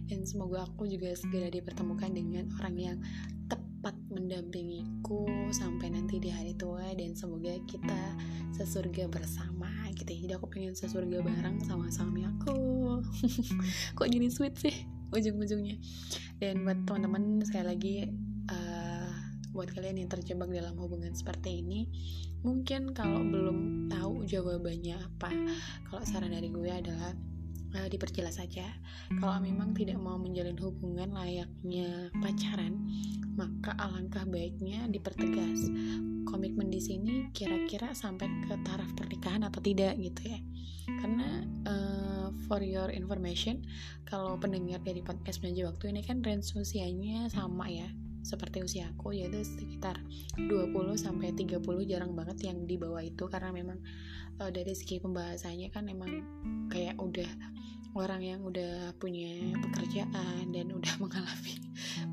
[0.10, 2.98] Dan semoga aku juga segera dipertemukan dengan orang yang
[3.46, 6.90] tepat mendampingiku sampai nanti di hari tua.
[6.98, 8.18] Dan semoga kita
[8.58, 10.20] sesurga bersama gitu ya.
[10.26, 12.58] Jadi aku pengen sesurga bareng sama suami aku.
[13.98, 14.76] Kok jadi sweet sih
[15.14, 15.78] ujung-ujungnya.
[16.42, 17.96] Dan buat teman-teman sekali lagi
[19.60, 21.90] buat kalian yang terjebak dalam hubungan seperti ini
[22.42, 25.30] mungkin kalau belum tahu jawabannya apa
[25.88, 27.12] kalau saran dari gue adalah
[27.76, 28.66] uh, diperjelas saja.
[29.20, 32.80] Kalau memang tidak mau menjalin hubungan layaknya pacaran
[33.36, 35.72] maka alangkah baiknya dipertegas.
[36.28, 40.40] Komitmen di sini kira-kira sampai ke taraf pernikahan atau tidak gitu ya.
[41.00, 43.66] Karena uh, for your information
[44.06, 47.90] kalau pendengar dari podcast meja waktu ini kan range usianya sama ya
[48.30, 49.98] seperti usia aku yaitu sekitar
[50.38, 53.26] 20 sampai 30 jarang banget yang di bawah itu.
[53.26, 53.82] Karena memang
[54.38, 56.22] uh, dari segi pembahasannya kan emang
[56.70, 57.26] kayak udah
[57.98, 61.58] orang yang udah punya pekerjaan dan udah mengalami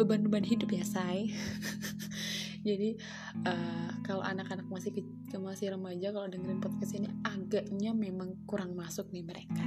[0.01, 1.29] beban-beban hidup ya say.
[2.67, 2.99] Jadi
[3.47, 5.03] uh, kalau anak-anak masih ke,
[5.39, 9.63] masih remaja kalau dengerin podcast ini agaknya memang kurang masuk nih mereka.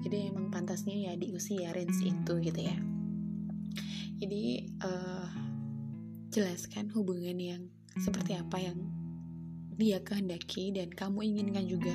[0.00, 2.76] Jadi emang pantasnya ya di usia range itu gitu ya.
[4.20, 5.49] Jadi uh,
[6.30, 7.62] jelaskan hubungan yang
[7.98, 8.78] seperti apa yang
[9.74, 11.94] dia kehendaki dan kamu inginkan juga.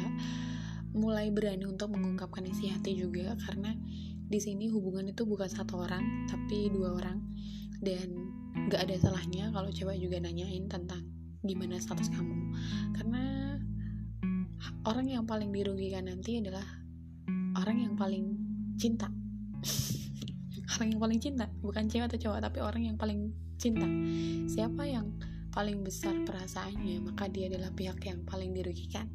[0.96, 3.72] Mulai berani untuk mengungkapkan isi hati juga karena
[4.28, 7.24] di sini hubungan itu bukan satu orang tapi dua orang.
[7.80, 8.28] Dan
[8.68, 11.08] gak ada salahnya kalau cewek juga nanyain tentang
[11.40, 12.36] gimana status kamu.
[12.92, 13.56] Karena
[14.84, 16.64] orang yang paling dirugikan nanti adalah
[17.56, 18.36] orang yang paling
[18.76, 19.08] cinta.
[20.76, 23.88] Orang yang paling cinta bukan cewek atau cowok tapi orang yang paling cinta.
[24.50, 25.16] Siapa yang
[25.56, 29.08] paling besar perasaannya maka dia adalah pihak yang paling dirugikan.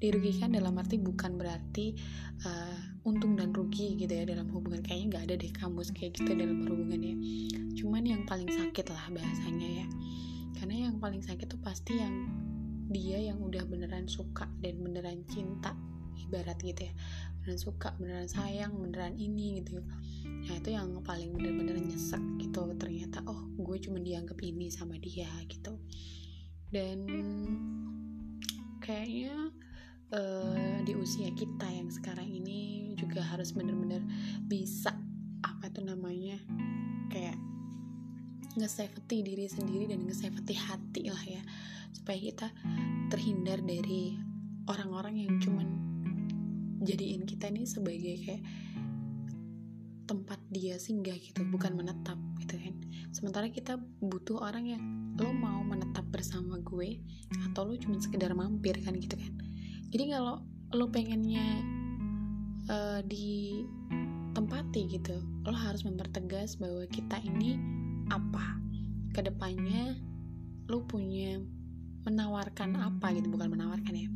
[0.00, 1.96] Dirugikan dalam arti bukan berarti
[2.44, 4.80] uh, untung dan rugi gitu ya dalam hubungan.
[4.80, 7.16] Kayaknya nggak ada deh kamus kayak gitu dalam hubungan ya.
[7.80, 9.86] Cuman yang paling sakit lah bahasanya ya.
[10.56, 12.28] Karena yang paling sakit tuh pasti yang
[12.88, 15.72] dia yang udah beneran suka dan beneran cinta
[16.14, 16.92] ibarat gitu ya
[17.44, 19.84] beneran suka beneran sayang beneran ini gitu
[20.48, 22.64] ya itu yang paling bener-bener nyesek gitu.
[22.80, 25.76] Ternyata oh gue cuma dianggap ini sama dia gitu.
[26.72, 27.04] Dan
[28.80, 29.52] kayaknya
[30.08, 34.00] uh, di usia kita yang sekarang ini juga harus bener-bener
[34.48, 34.96] bisa
[35.44, 36.40] apa itu namanya
[37.12, 37.36] kayak
[38.56, 41.44] nge-safety diri sendiri dan nge-safety hati lah ya.
[41.92, 42.48] Supaya kita
[43.12, 44.16] terhindar dari
[44.64, 45.93] orang-orang yang cuman
[46.84, 48.42] jadiin kita ini sebagai kayak
[50.04, 52.74] tempat dia singgah gitu bukan menetap gitu kan.
[53.10, 54.82] Sementara kita butuh orang yang
[55.16, 57.00] lo mau menetap bersama gue
[57.50, 59.32] atau lo cuma sekedar mampir kan gitu kan.
[59.88, 60.44] Jadi kalau
[60.76, 61.64] lo pengennya
[62.68, 65.16] uh, ditempati gitu
[65.48, 67.56] lo harus mempertegas bahwa kita ini
[68.12, 68.60] apa?
[69.16, 69.96] Ke depannya
[70.68, 71.40] lo punya
[72.04, 74.08] menawarkan apa gitu bukan menawarkan ya.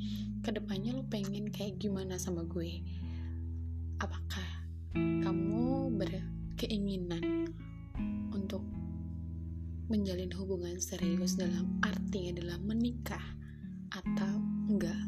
[0.45, 2.85] Ke depannya lo pengen kayak gimana sama gue?
[3.99, 4.49] Apakah
[4.95, 7.51] kamu berkeinginan
[8.31, 8.63] untuk
[9.89, 13.25] menjalin hubungan serius dalam arti adalah menikah
[13.91, 14.37] atau
[14.69, 15.03] enggak?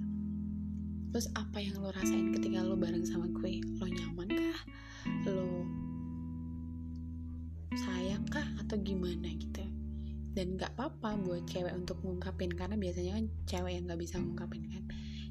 [1.13, 3.61] Terus apa yang lo rasain ketika lo bareng sama gue?
[3.77, 4.61] Lo nyaman kah
[5.29, 5.69] lo
[7.77, 9.63] sayang kah atau gimana gitu
[10.35, 14.63] dan nggak apa-apa buat cewek untuk ngungkapin karena biasanya kan cewek yang nggak bisa ngungkapin
[14.71, 14.85] kan?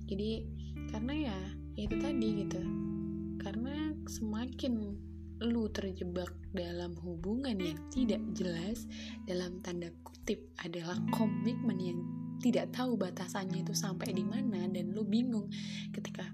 [0.10, 0.30] Jadi
[0.90, 1.38] karena ya,
[1.78, 2.62] ya itu tadi gitu.
[3.40, 3.76] Karena
[4.10, 4.74] semakin
[5.40, 8.84] lu terjebak dalam hubungan yang tidak jelas
[9.24, 12.00] dalam tanda kutip adalah komitmen yang
[12.44, 15.48] tidak tahu batasannya itu sampai di mana dan lu bingung
[15.96, 16.28] ketika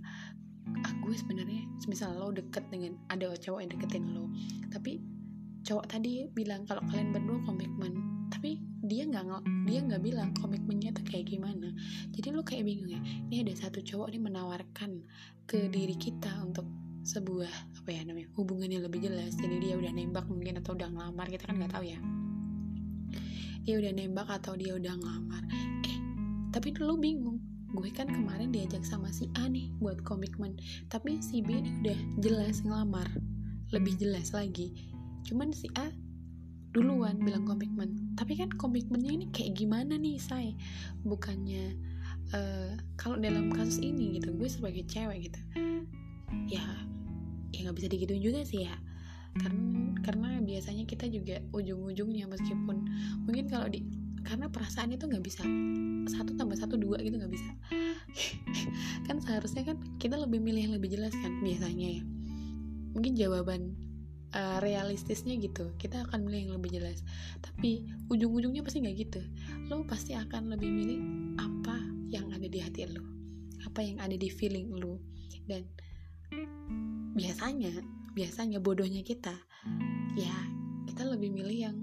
[0.81, 4.29] ah sebenarnya misal lo deket dengan ada cowok yang deketin lo.
[4.73, 5.01] Tapi
[5.65, 7.93] cowok tadi bilang kalau kalian berdua komitmen
[8.85, 9.25] dia nggak
[9.65, 11.73] dia nggak bilang komitmennya tuh kayak gimana.
[12.13, 15.03] Jadi lo kayak bingung ya ini ada satu cowok nih menawarkan
[15.49, 16.65] ke diri kita untuk
[17.05, 19.37] sebuah apa ya namanya hubungan yang lebih jelas.
[19.37, 21.99] Jadi dia udah nembak mungkin atau udah ngelamar kita kan nggak tahu ya.
[23.65, 25.43] Dia udah nembak atau dia udah ngelamar.
[25.85, 25.97] Eh
[26.49, 27.41] tapi lo bingung.
[27.75, 30.55] Gue kan kemarin diajak sama si A nih buat komitmen.
[30.87, 33.09] Tapi si B ini udah jelas ngelamar
[33.75, 34.71] lebih jelas lagi.
[35.27, 35.91] Cuman si A
[36.75, 37.95] duluan bilang komitmen.
[38.19, 40.51] Tapi kan komitmennya ini kayak gimana nih saya
[41.07, 41.79] bukannya
[42.35, 45.39] uh, kalau dalam kasus ini gitu gue sebagai cewek gitu
[46.51, 46.63] ya
[47.55, 48.75] ya nggak bisa digituin juga sih ya.
[49.35, 52.87] Karena karena biasanya kita juga ujung-ujungnya meskipun
[53.23, 53.83] mungkin kalau di
[54.25, 55.45] karena perasaan itu nggak bisa
[56.09, 57.51] satu tambah satu dua gitu nggak bisa.
[59.07, 62.03] Kan seharusnya kan kita lebih milih yang lebih jelas kan biasanya ya.
[62.97, 63.75] Mungkin jawaban
[64.35, 65.71] uh, realistisnya gitu.
[65.79, 67.01] Kita akan milih yang lebih jelas.
[67.39, 69.21] Tapi ujung-ujungnya pasti nggak gitu.
[69.71, 70.99] Lo pasti akan lebih milih
[71.39, 71.79] apa
[72.11, 73.01] yang ada di hati lo.
[73.63, 74.99] Apa yang ada di feeling lo.
[75.47, 75.63] Dan
[77.15, 77.71] biasanya
[78.11, 79.31] biasanya bodohnya kita
[80.19, 80.35] ya
[80.83, 81.77] kita lebih milih yang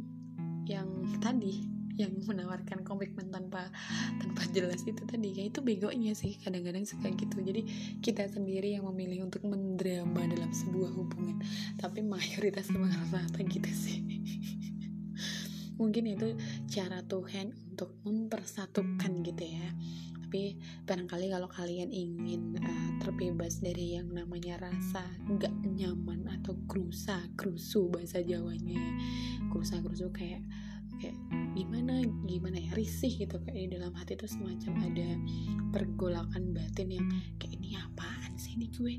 [0.69, 0.89] yang
[1.25, 3.69] tadi yang menawarkan komitmen tanpa
[4.17, 5.37] tanpa jelas itu tadi.
[5.37, 7.45] Kayak itu begonya sih kadang-kadang suka gitu.
[7.45, 7.63] Jadi
[8.01, 11.41] kita sendiri yang memilih untuk mendrama dalam sebuah hubungan.
[11.77, 14.01] Tapi mayoritas rata-rata gitu sih.
[15.81, 16.37] Mungkin itu
[16.71, 19.69] cara Tuhan untuk mempersatukan gitu ya.
[20.23, 20.57] Tapi
[20.89, 27.93] barangkali kalau kalian ingin uh, terbebas dari yang namanya rasa nggak nyaman atau krusa krusu
[27.93, 28.93] bahasa Jawanya ya.
[29.53, 30.41] Krusa krusu kayak
[30.97, 31.19] kayak
[31.53, 35.09] gimana gimana ya risih gitu kayak di dalam hati itu semacam ada
[35.73, 38.95] pergolakan batin yang kayak ini apaan sih ini gue?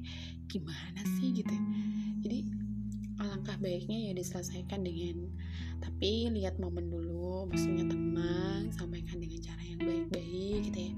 [0.50, 1.34] Gimana sih?
[1.34, 1.56] gitu
[2.24, 2.46] jadi
[3.20, 5.28] alangkah baiknya ya diselesaikan dengan
[5.84, 10.94] tapi lihat momen dulu maksudnya tenang sampaikan dengan cara yang baik-baik gitu ya.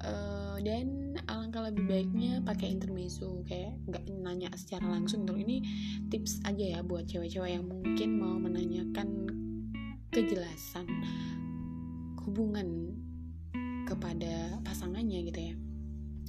[0.00, 5.28] Uh, dan alangkah lebih baiknya pakai intermezzo kayak nggak nanya secara langsung.
[5.28, 5.60] Tuh ini
[6.08, 9.28] tips aja ya buat cewek-cewek yang mungkin mau menanyakan
[10.10, 10.86] kejelasan
[12.26, 12.94] hubungan
[13.86, 15.54] kepada pasangannya gitu ya.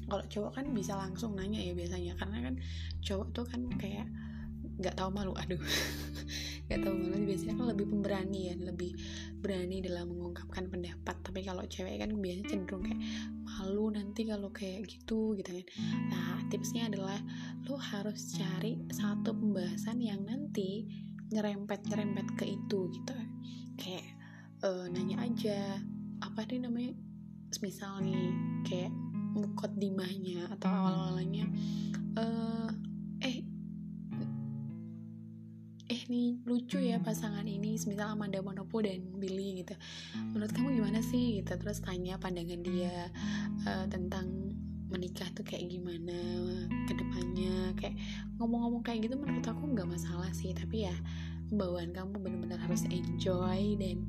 [0.10, 2.56] Kalau cowok kan bisa langsung nanya ya biasanya karena kan
[3.06, 4.10] cowok tuh kan kayak
[4.82, 5.62] nggak tahu malu aduh.
[6.72, 8.96] Nggak tahu malu biasanya kan lebih pemberani ya lebih
[9.44, 11.20] berani dalam mengungkapkan pendapat.
[11.20, 13.02] Tapi kalau cewek kan biasanya cenderung kayak
[13.44, 15.66] malu nanti kalau kayak gitu gitu kan.
[16.08, 17.20] Nah tipsnya adalah
[17.68, 20.88] lo harus cari satu pembahasan yang nanti
[21.32, 23.12] nyerempet nyerempet ke itu gitu
[23.78, 24.06] kayak
[24.64, 25.80] uh, nanya aja
[26.24, 26.94] apa nih namanya?
[27.60, 28.32] Misal nih
[28.68, 28.92] kayak
[29.32, 31.48] mukot dimahnya atau awal-awalnya
[32.20, 32.68] uh,
[33.24, 33.44] eh
[35.92, 39.76] eh nih lucu ya pasangan ini misal Amanda Manopo dan Billy gitu.
[40.36, 41.44] Menurut kamu gimana sih?
[41.44, 43.12] Gitu terus tanya pandangan dia
[43.68, 44.56] uh, tentang
[44.92, 46.20] menikah tuh kayak gimana
[46.84, 47.96] ke depannya kayak
[48.36, 50.96] ngomong-ngomong kayak gitu menurut aku nggak masalah sih tapi ya
[51.52, 54.08] bawaan kamu bener-bener harus enjoy dan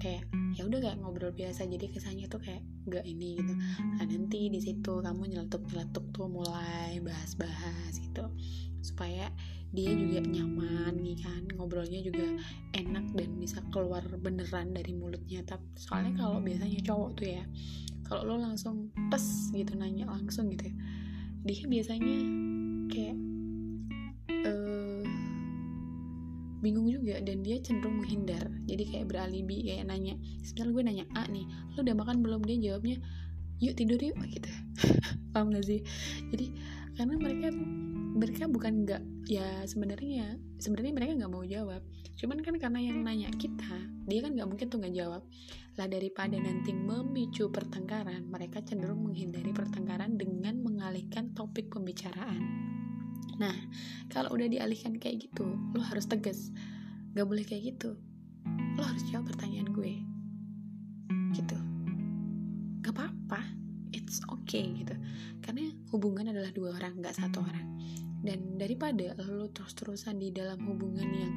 [0.00, 0.26] kayak
[0.58, 1.64] ya udah kayak ngobrol biasa.
[1.64, 3.52] Jadi kesannya tuh kayak gak ini gitu.
[3.98, 8.26] Nah nanti di situ kamu nyeletuk nyeletuk tuh mulai bahas-bahas gitu.
[8.82, 9.30] Supaya
[9.70, 12.26] dia juga nyaman nih kan ngobrolnya juga
[12.74, 15.46] enak dan bisa keluar beneran dari mulutnya.
[15.46, 17.44] Tapi soalnya kalau biasanya cowok tuh ya
[18.10, 20.74] kalau lo langsung pes gitu nanya langsung gitu ya
[21.46, 22.16] dia biasanya
[22.90, 23.16] kayak
[26.60, 28.48] bingung juga dan dia cenderung menghindar.
[28.68, 31.44] Jadi kayak beralibi kayak nanya sebenarnya gue nanya A nih
[31.76, 32.40] lo udah makan belum?
[32.44, 32.96] Dia jawabnya
[33.60, 34.50] yuk tidur yuk gitu.
[35.32, 35.80] Paham gak sih?
[36.32, 36.46] Jadi
[36.96, 37.48] karena mereka
[38.10, 41.80] mereka bukan nggak ya sebenarnya sebenarnya mereka nggak mau jawab.
[42.20, 43.74] Cuman kan karena yang nanya kita
[44.10, 45.22] dia kan nggak mungkin tuh nggak jawab
[45.78, 52.42] lah daripada nanti memicu pertengkaran mereka cenderung menghindari pertengkaran dengan mengalihkan topik pembicaraan
[53.40, 53.56] Nah,
[54.12, 56.52] kalau udah dialihkan kayak gitu, lo harus tegas.
[57.16, 57.96] Gak boleh kayak gitu.
[58.76, 60.04] Lo harus jawab pertanyaan gue.
[61.32, 61.56] Gitu.
[62.84, 63.40] Gak apa-apa.
[63.96, 64.92] It's okay gitu.
[65.40, 67.80] Karena hubungan adalah dua orang, gak satu orang.
[68.20, 71.34] Dan daripada lo terus-terusan di dalam hubungan yang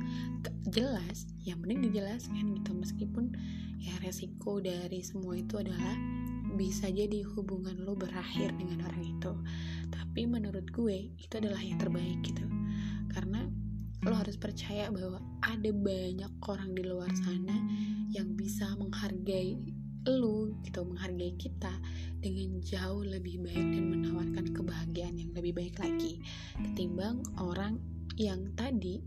[0.68, 2.76] jelas, ya mending dijelaskan gitu.
[2.76, 3.32] Meskipun
[3.80, 5.95] ya resiko dari semua itu adalah
[6.54, 9.34] bisa jadi hubungan lo berakhir dengan orang itu.
[9.89, 12.45] Tapi menurut gue itu adalah yang terbaik gitu.
[13.10, 13.45] Karena
[14.04, 17.56] lo harus percaya bahwa ada banyak orang di luar sana
[18.12, 19.56] yang bisa menghargai
[20.04, 21.72] lo gitu menghargai kita
[22.20, 26.20] dengan jauh lebih baik dan menawarkan kebahagiaan yang lebih baik lagi
[26.60, 27.80] ketimbang orang
[28.20, 28.99] yang tadi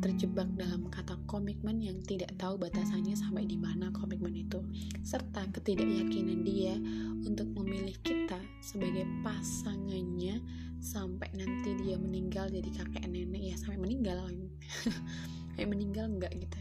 [0.00, 4.64] terjebak dalam kata komitmen yang tidak tahu batasannya sampai di mana komitmen itu,
[5.04, 6.74] serta ketidakyakinan dia
[7.28, 10.40] untuk memilih kita sebagai pasangannya
[10.80, 13.52] sampai nanti dia meninggal jadi kakek nenek.
[13.52, 14.24] Ya sampai meninggal
[15.52, 16.60] sampai meninggal enggak gitu.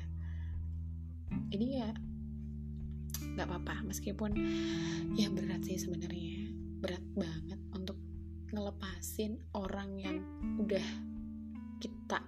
[1.55, 1.89] Jadi ya
[3.39, 3.87] nggak apa-apa.
[3.87, 4.35] Meskipun
[5.15, 6.51] ya berat sih sebenarnya.
[6.79, 7.95] Berat banget untuk
[8.51, 10.17] ngelepasin orang yang
[10.59, 10.83] udah
[11.79, 12.19] kita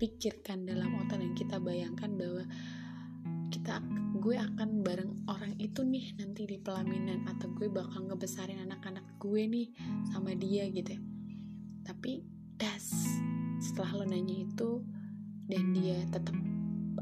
[0.00, 2.48] pikirkan dalam otak dan kita bayangkan bahwa
[3.52, 3.84] kita
[4.16, 9.42] gue akan bareng orang itu nih nanti di pelaminan atau gue bakal ngebesarin anak-anak gue
[9.44, 9.68] nih
[10.08, 10.96] sama dia gitu
[11.84, 12.24] tapi
[12.56, 12.88] das
[13.60, 14.80] setelah lo nanya itu
[15.52, 16.36] dan dia tetap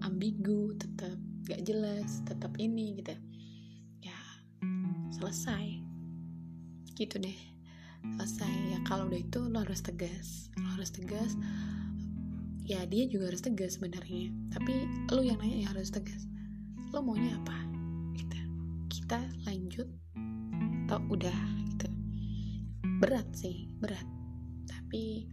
[0.03, 1.15] ambigu tetap
[1.47, 3.15] gak jelas tetap ini gitu
[4.03, 4.19] ya
[5.19, 5.83] selesai.
[6.95, 7.39] Gitu deh.
[8.19, 8.53] Selesai.
[8.75, 10.51] Ya kalau udah itu lo harus tegas.
[10.59, 11.35] Lo harus tegas
[12.69, 14.29] ya dia juga harus tegas sebenarnya.
[14.53, 14.73] Tapi
[15.09, 16.29] lo yang nanya ya harus tegas.
[16.93, 17.57] Lo maunya apa?
[18.13, 18.39] Gitu.
[18.93, 19.89] Kita lanjut.
[20.85, 21.41] Atau udah
[21.73, 21.89] gitu.
[23.01, 24.05] Berat sih berat.
[24.69, 25.25] Tapi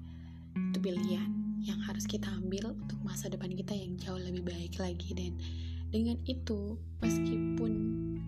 [0.55, 5.11] itu pilihan yang harus kita ambil untuk masa depan kita yang jauh lebih baik lagi.
[5.11, 5.35] Dan
[5.91, 7.71] dengan itu meskipun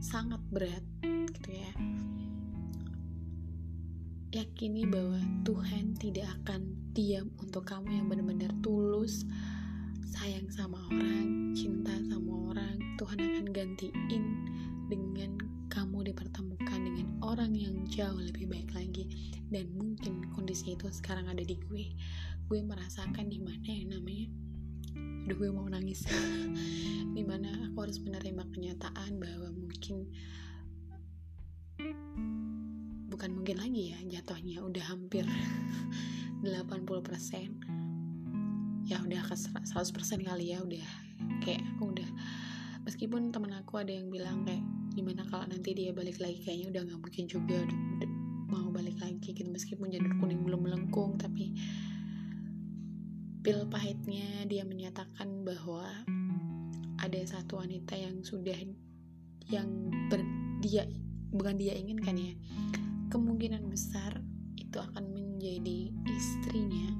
[0.03, 1.71] sangat berat gitu ya
[4.38, 9.25] yakini bahwa Tuhan tidak akan diam untuk kamu yang benar-benar tulus
[10.13, 14.25] sayang sama orang, cinta sama orang, Tuhan akan gantiin
[14.93, 15.41] dengan
[15.73, 19.09] kamu dipertemukan dengan orang yang jauh lebih baik lagi.
[19.49, 21.97] Dan mungkin kondisi itu sekarang ada di gue.
[22.45, 24.29] Gue merasakan di mana yang namanya.
[25.25, 26.05] Aduh gue mau nangis.
[27.17, 30.05] Di mana aku harus menerima kenyataan bahwa mungkin
[33.18, 35.26] bukan mungkin lagi ya jatuhnya udah hampir
[36.45, 36.45] 80%
[38.86, 40.86] ya udah ke 100% kali ya udah
[41.41, 42.05] kayak aku udah
[42.86, 44.61] meskipun temen aku ada yang bilang kayak
[44.93, 46.41] gimana kalau nanti dia balik lagi?
[46.45, 48.09] Kayaknya udah nggak mungkin juga udah, udah
[48.53, 51.57] mau balik lagi gitu meskipun janur kuning belum melengkung tapi
[53.41, 55.89] pil pahitnya dia menyatakan bahwa
[57.01, 58.61] ada satu wanita yang sudah
[59.49, 60.22] yang ber,
[60.61, 60.86] dia
[61.34, 62.34] bukan dia inginkan ya
[63.07, 64.19] kemungkinan besar
[64.59, 66.91] itu akan menjadi istrinya.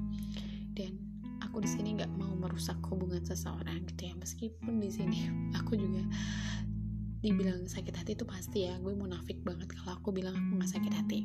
[0.72, 0.96] Dan
[1.44, 4.14] aku di sini nggak mau merusak hubungan seseorang gitu ya.
[4.16, 5.28] Meskipun di sini
[5.58, 6.02] aku juga
[7.18, 8.78] dibilang sakit hati itu pasti ya.
[8.80, 11.20] Gue munafik banget kalau aku bilang aku nggak sakit hati.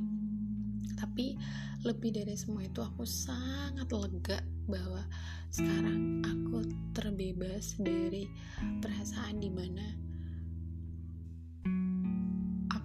[1.00, 1.36] Tapi
[1.84, 5.04] lebih dari semua itu aku sangat lega bahwa
[5.52, 6.64] sekarang aku
[6.96, 8.28] terbebas dari
[8.80, 10.13] perasaan di mana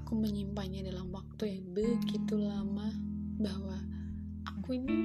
[0.08, 2.88] aku menyimpannya dalam waktu yang begitu lama
[3.44, 3.76] bahwa
[4.48, 4.96] aku ini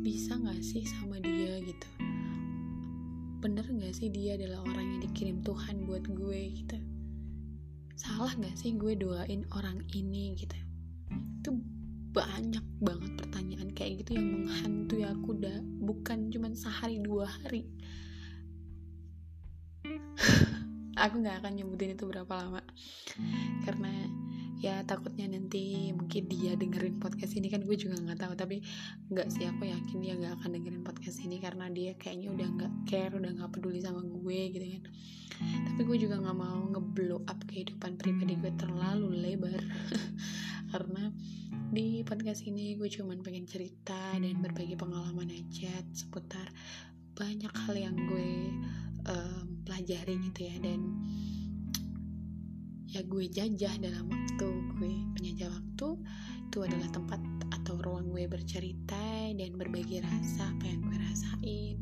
[0.00, 1.88] bisa gak sih sama dia gitu?
[3.44, 6.80] Bener gak sih dia adalah orang yang dikirim Tuhan buat gue gitu?
[7.92, 10.56] Salah gak sih gue doain orang ini gitu?
[11.12, 11.60] Itu
[12.80, 17.68] banget pertanyaan kayak gitu yang menghantui aku udah bukan cuman sehari dua hari
[20.96, 22.64] aku nggak akan nyebutin itu berapa lama.
[23.62, 23.92] Karena
[24.56, 27.52] ya takutnya nanti mungkin dia dengerin podcast ini.
[27.52, 28.64] Kan gue juga nggak tahu tapi
[29.12, 32.72] nggak sih aku yakin dia nggak akan dengerin podcast ini karena dia kayaknya udah nggak
[32.88, 34.82] care udah nggak peduli sama gue gitu kan.
[35.68, 39.60] Tapi gue juga nggak mau ngeblow up kehidupan pribadi gue terlalu lebar.
[40.72, 41.12] Karena
[41.66, 46.50] di podcast ini gue cuman pengen cerita dan berbagi pengalaman aja seputar
[47.16, 48.52] banyak hal yang gue
[49.06, 50.80] um, pelajari gitu ya dan
[52.86, 54.48] ya gue jajah dalam waktu
[54.78, 55.88] gue penjajah waktu
[56.46, 57.20] itu adalah tempat
[57.52, 61.76] atau ruang gue bercerita dan berbagi rasa apa yang gue rasain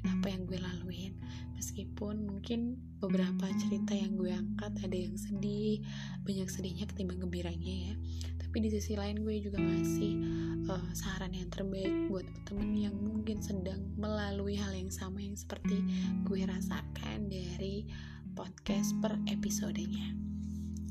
[0.00, 1.12] dan apa yang gue laluin.
[1.56, 5.84] Meskipun mungkin beberapa cerita yang gue angkat ada yang sedih
[6.24, 7.94] banyak sedihnya ketimbang gembiranya ya
[8.46, 10.14] tapi di sisi lain gue juga ngasih
[10.70, 15.82] uh, saran yang terbaik buat temen yang mungkin sedang melalui hal yang sama yang seperti
[16.22, 17.90] gue rasakan dari
[18.38, 20.14] podcast per episodenya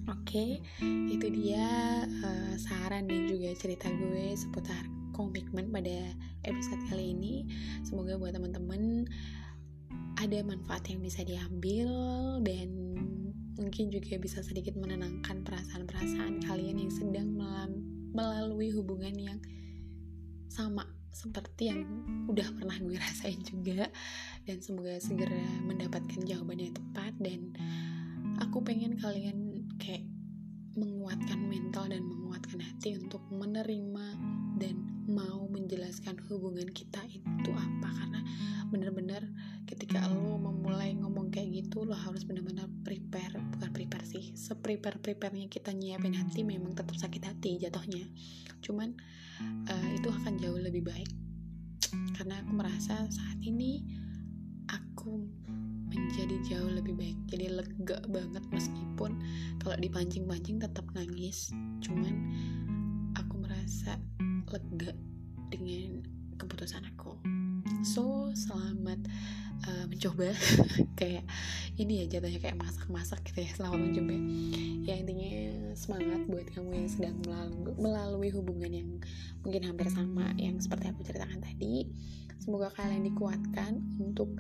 [0.06, 1.66] Oke, okay, itu dia
[2.06, 4.86] uh, saran dan juga cerita gue seputar
[5.18, 6.14] komitmen pada
[6.46, 7.50] episode kali ini.
[7.82, 9.10] Semoga buat teman-teman
[10.22, 11.90] ada manfaat yang bisa diambil
[12.46, 12.70] dan
[13.56, 17.36] mungkin juga bisa sedikit menenangkan perasaan-perasaan kalian yang sedang
[18.16, 19.40] melalui hubungan yang
[20.48, 21.88] sama seperti yang
[22.28, 23.88] udah pernah gue rasain juga.
[24.44, 27.16] Dan semoga segera mendapatkan jawaban yang tepat.
[27.20, 27.56] Dan
[28.44, 30.04] aku pengen kalian kayak
[30.76, 34.08] menguatkan mental dan menguatkan hati untuk menerima
[34.60, 37.90] dan mau menjelaskan hubungan kita itu apa.
[37.90, 38.22] Karena
[38.70, 39.24] bener-bener
[39.70, 43.38] ketika lo memulai ngomong kayak gitu lo harus bener-bener prepare.
[43.56, 48.06] Bukan prepare sih seprepare preparenya kita nyiapin hati memang tetap sakit hati jatuhnya.
[48.66, 48.98] Cuman
[49.70, 51.10] uh, itu akan jauh lebih baik.
[52.18, 53.86] Karena aku merasa saat ini
[54.72, 55.22] aku
[55.86, 57.18] menjadi jauh lebih baik.
[57.30, 59.22] Jadi lega banget meskipun
[59.62, 61.54] kalau dipancing-pancing tetap nangis.
[61.80, 62.16] Cuman
[63.16, 63.96] aku merasa
[64.52, 64.92] lega
[65.50, 66.04] dengan
[66.38, 67.18] keputusan aku.
[67.82, 69.00] So selamat
[69.66, 70.32] uh, mencoba.
[71.00, 71.26] Kayak
[71.76, 74.16] ini ya jatuhnya kayak masak-masak gitu ya selamat mencoba.
[74.88, 75.32] Ya intinya
[75.76, 78.90] semangat buat kamu yang sedang melalui, melalui hubungan yang
[79.44, 81.92] mungkin hampir sama yang seperti aku ceritakan tadi.
[82.40, 84.40] Semoga kalian dikuatkan untuk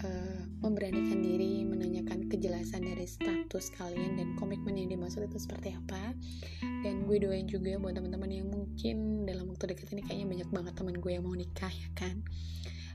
[0.00, 6.16] uh, memberanikan diri menanyakan kejelasan dari status kalian dan komitmen yang dimaksud itu seperti apa.
[6.80, 10.72] Dan gue doain juga buat teman-teman yang mungkin dalam waktu dekat ini kayaknya banyak banget
[10.72, 12.24] teman gue yang mau nikah ya kan?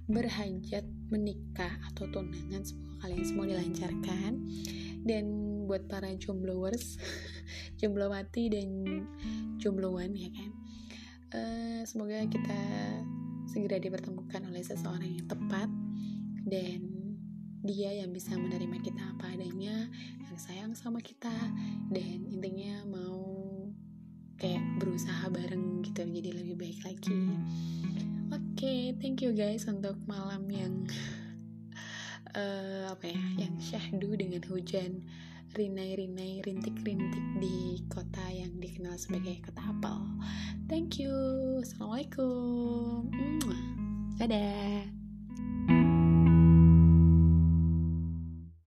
[0.10, 0.82] Berhajat
[1.14, 4.34] menikah atau tunangan semoga kalian semua dilancarkan.
[5.06, 5.26] Dan
[5.70, 6.98] buat para jombloers
[7.80, 9.06] jomblo mati dan
[9.62, 10.50] jombloan ya kan?
[11.38, 12.62] Uh, semoga kita
[13.46, 15.70] segera dipertemukan oleh seseorang yang tepat.
[16.50, 16.95] Dan
[17.66, 19.90] dia yang bisa menerima kita apa adanya
[20.22, 21.34] yang sayang sama kita
[21.90, 23.26] dan intinya mau
[24.38, 27.22] kayak berusaha bareng gitu jadi lebih baik lagi.
[28.30, 30.86] Oke okay, thank you guys untuk malam yang
[32.38, 35.02] uh, apa ya yang syahdu dengan hujan
[35.56, 40.04] rinai-rinai rintik-rintik di kota yang dikenal sebagai kota apel.
[40.70, 41.16] Thank you.
[41.64, 43.10] Assalamualaikum.
[44.20, 44.96] Dadah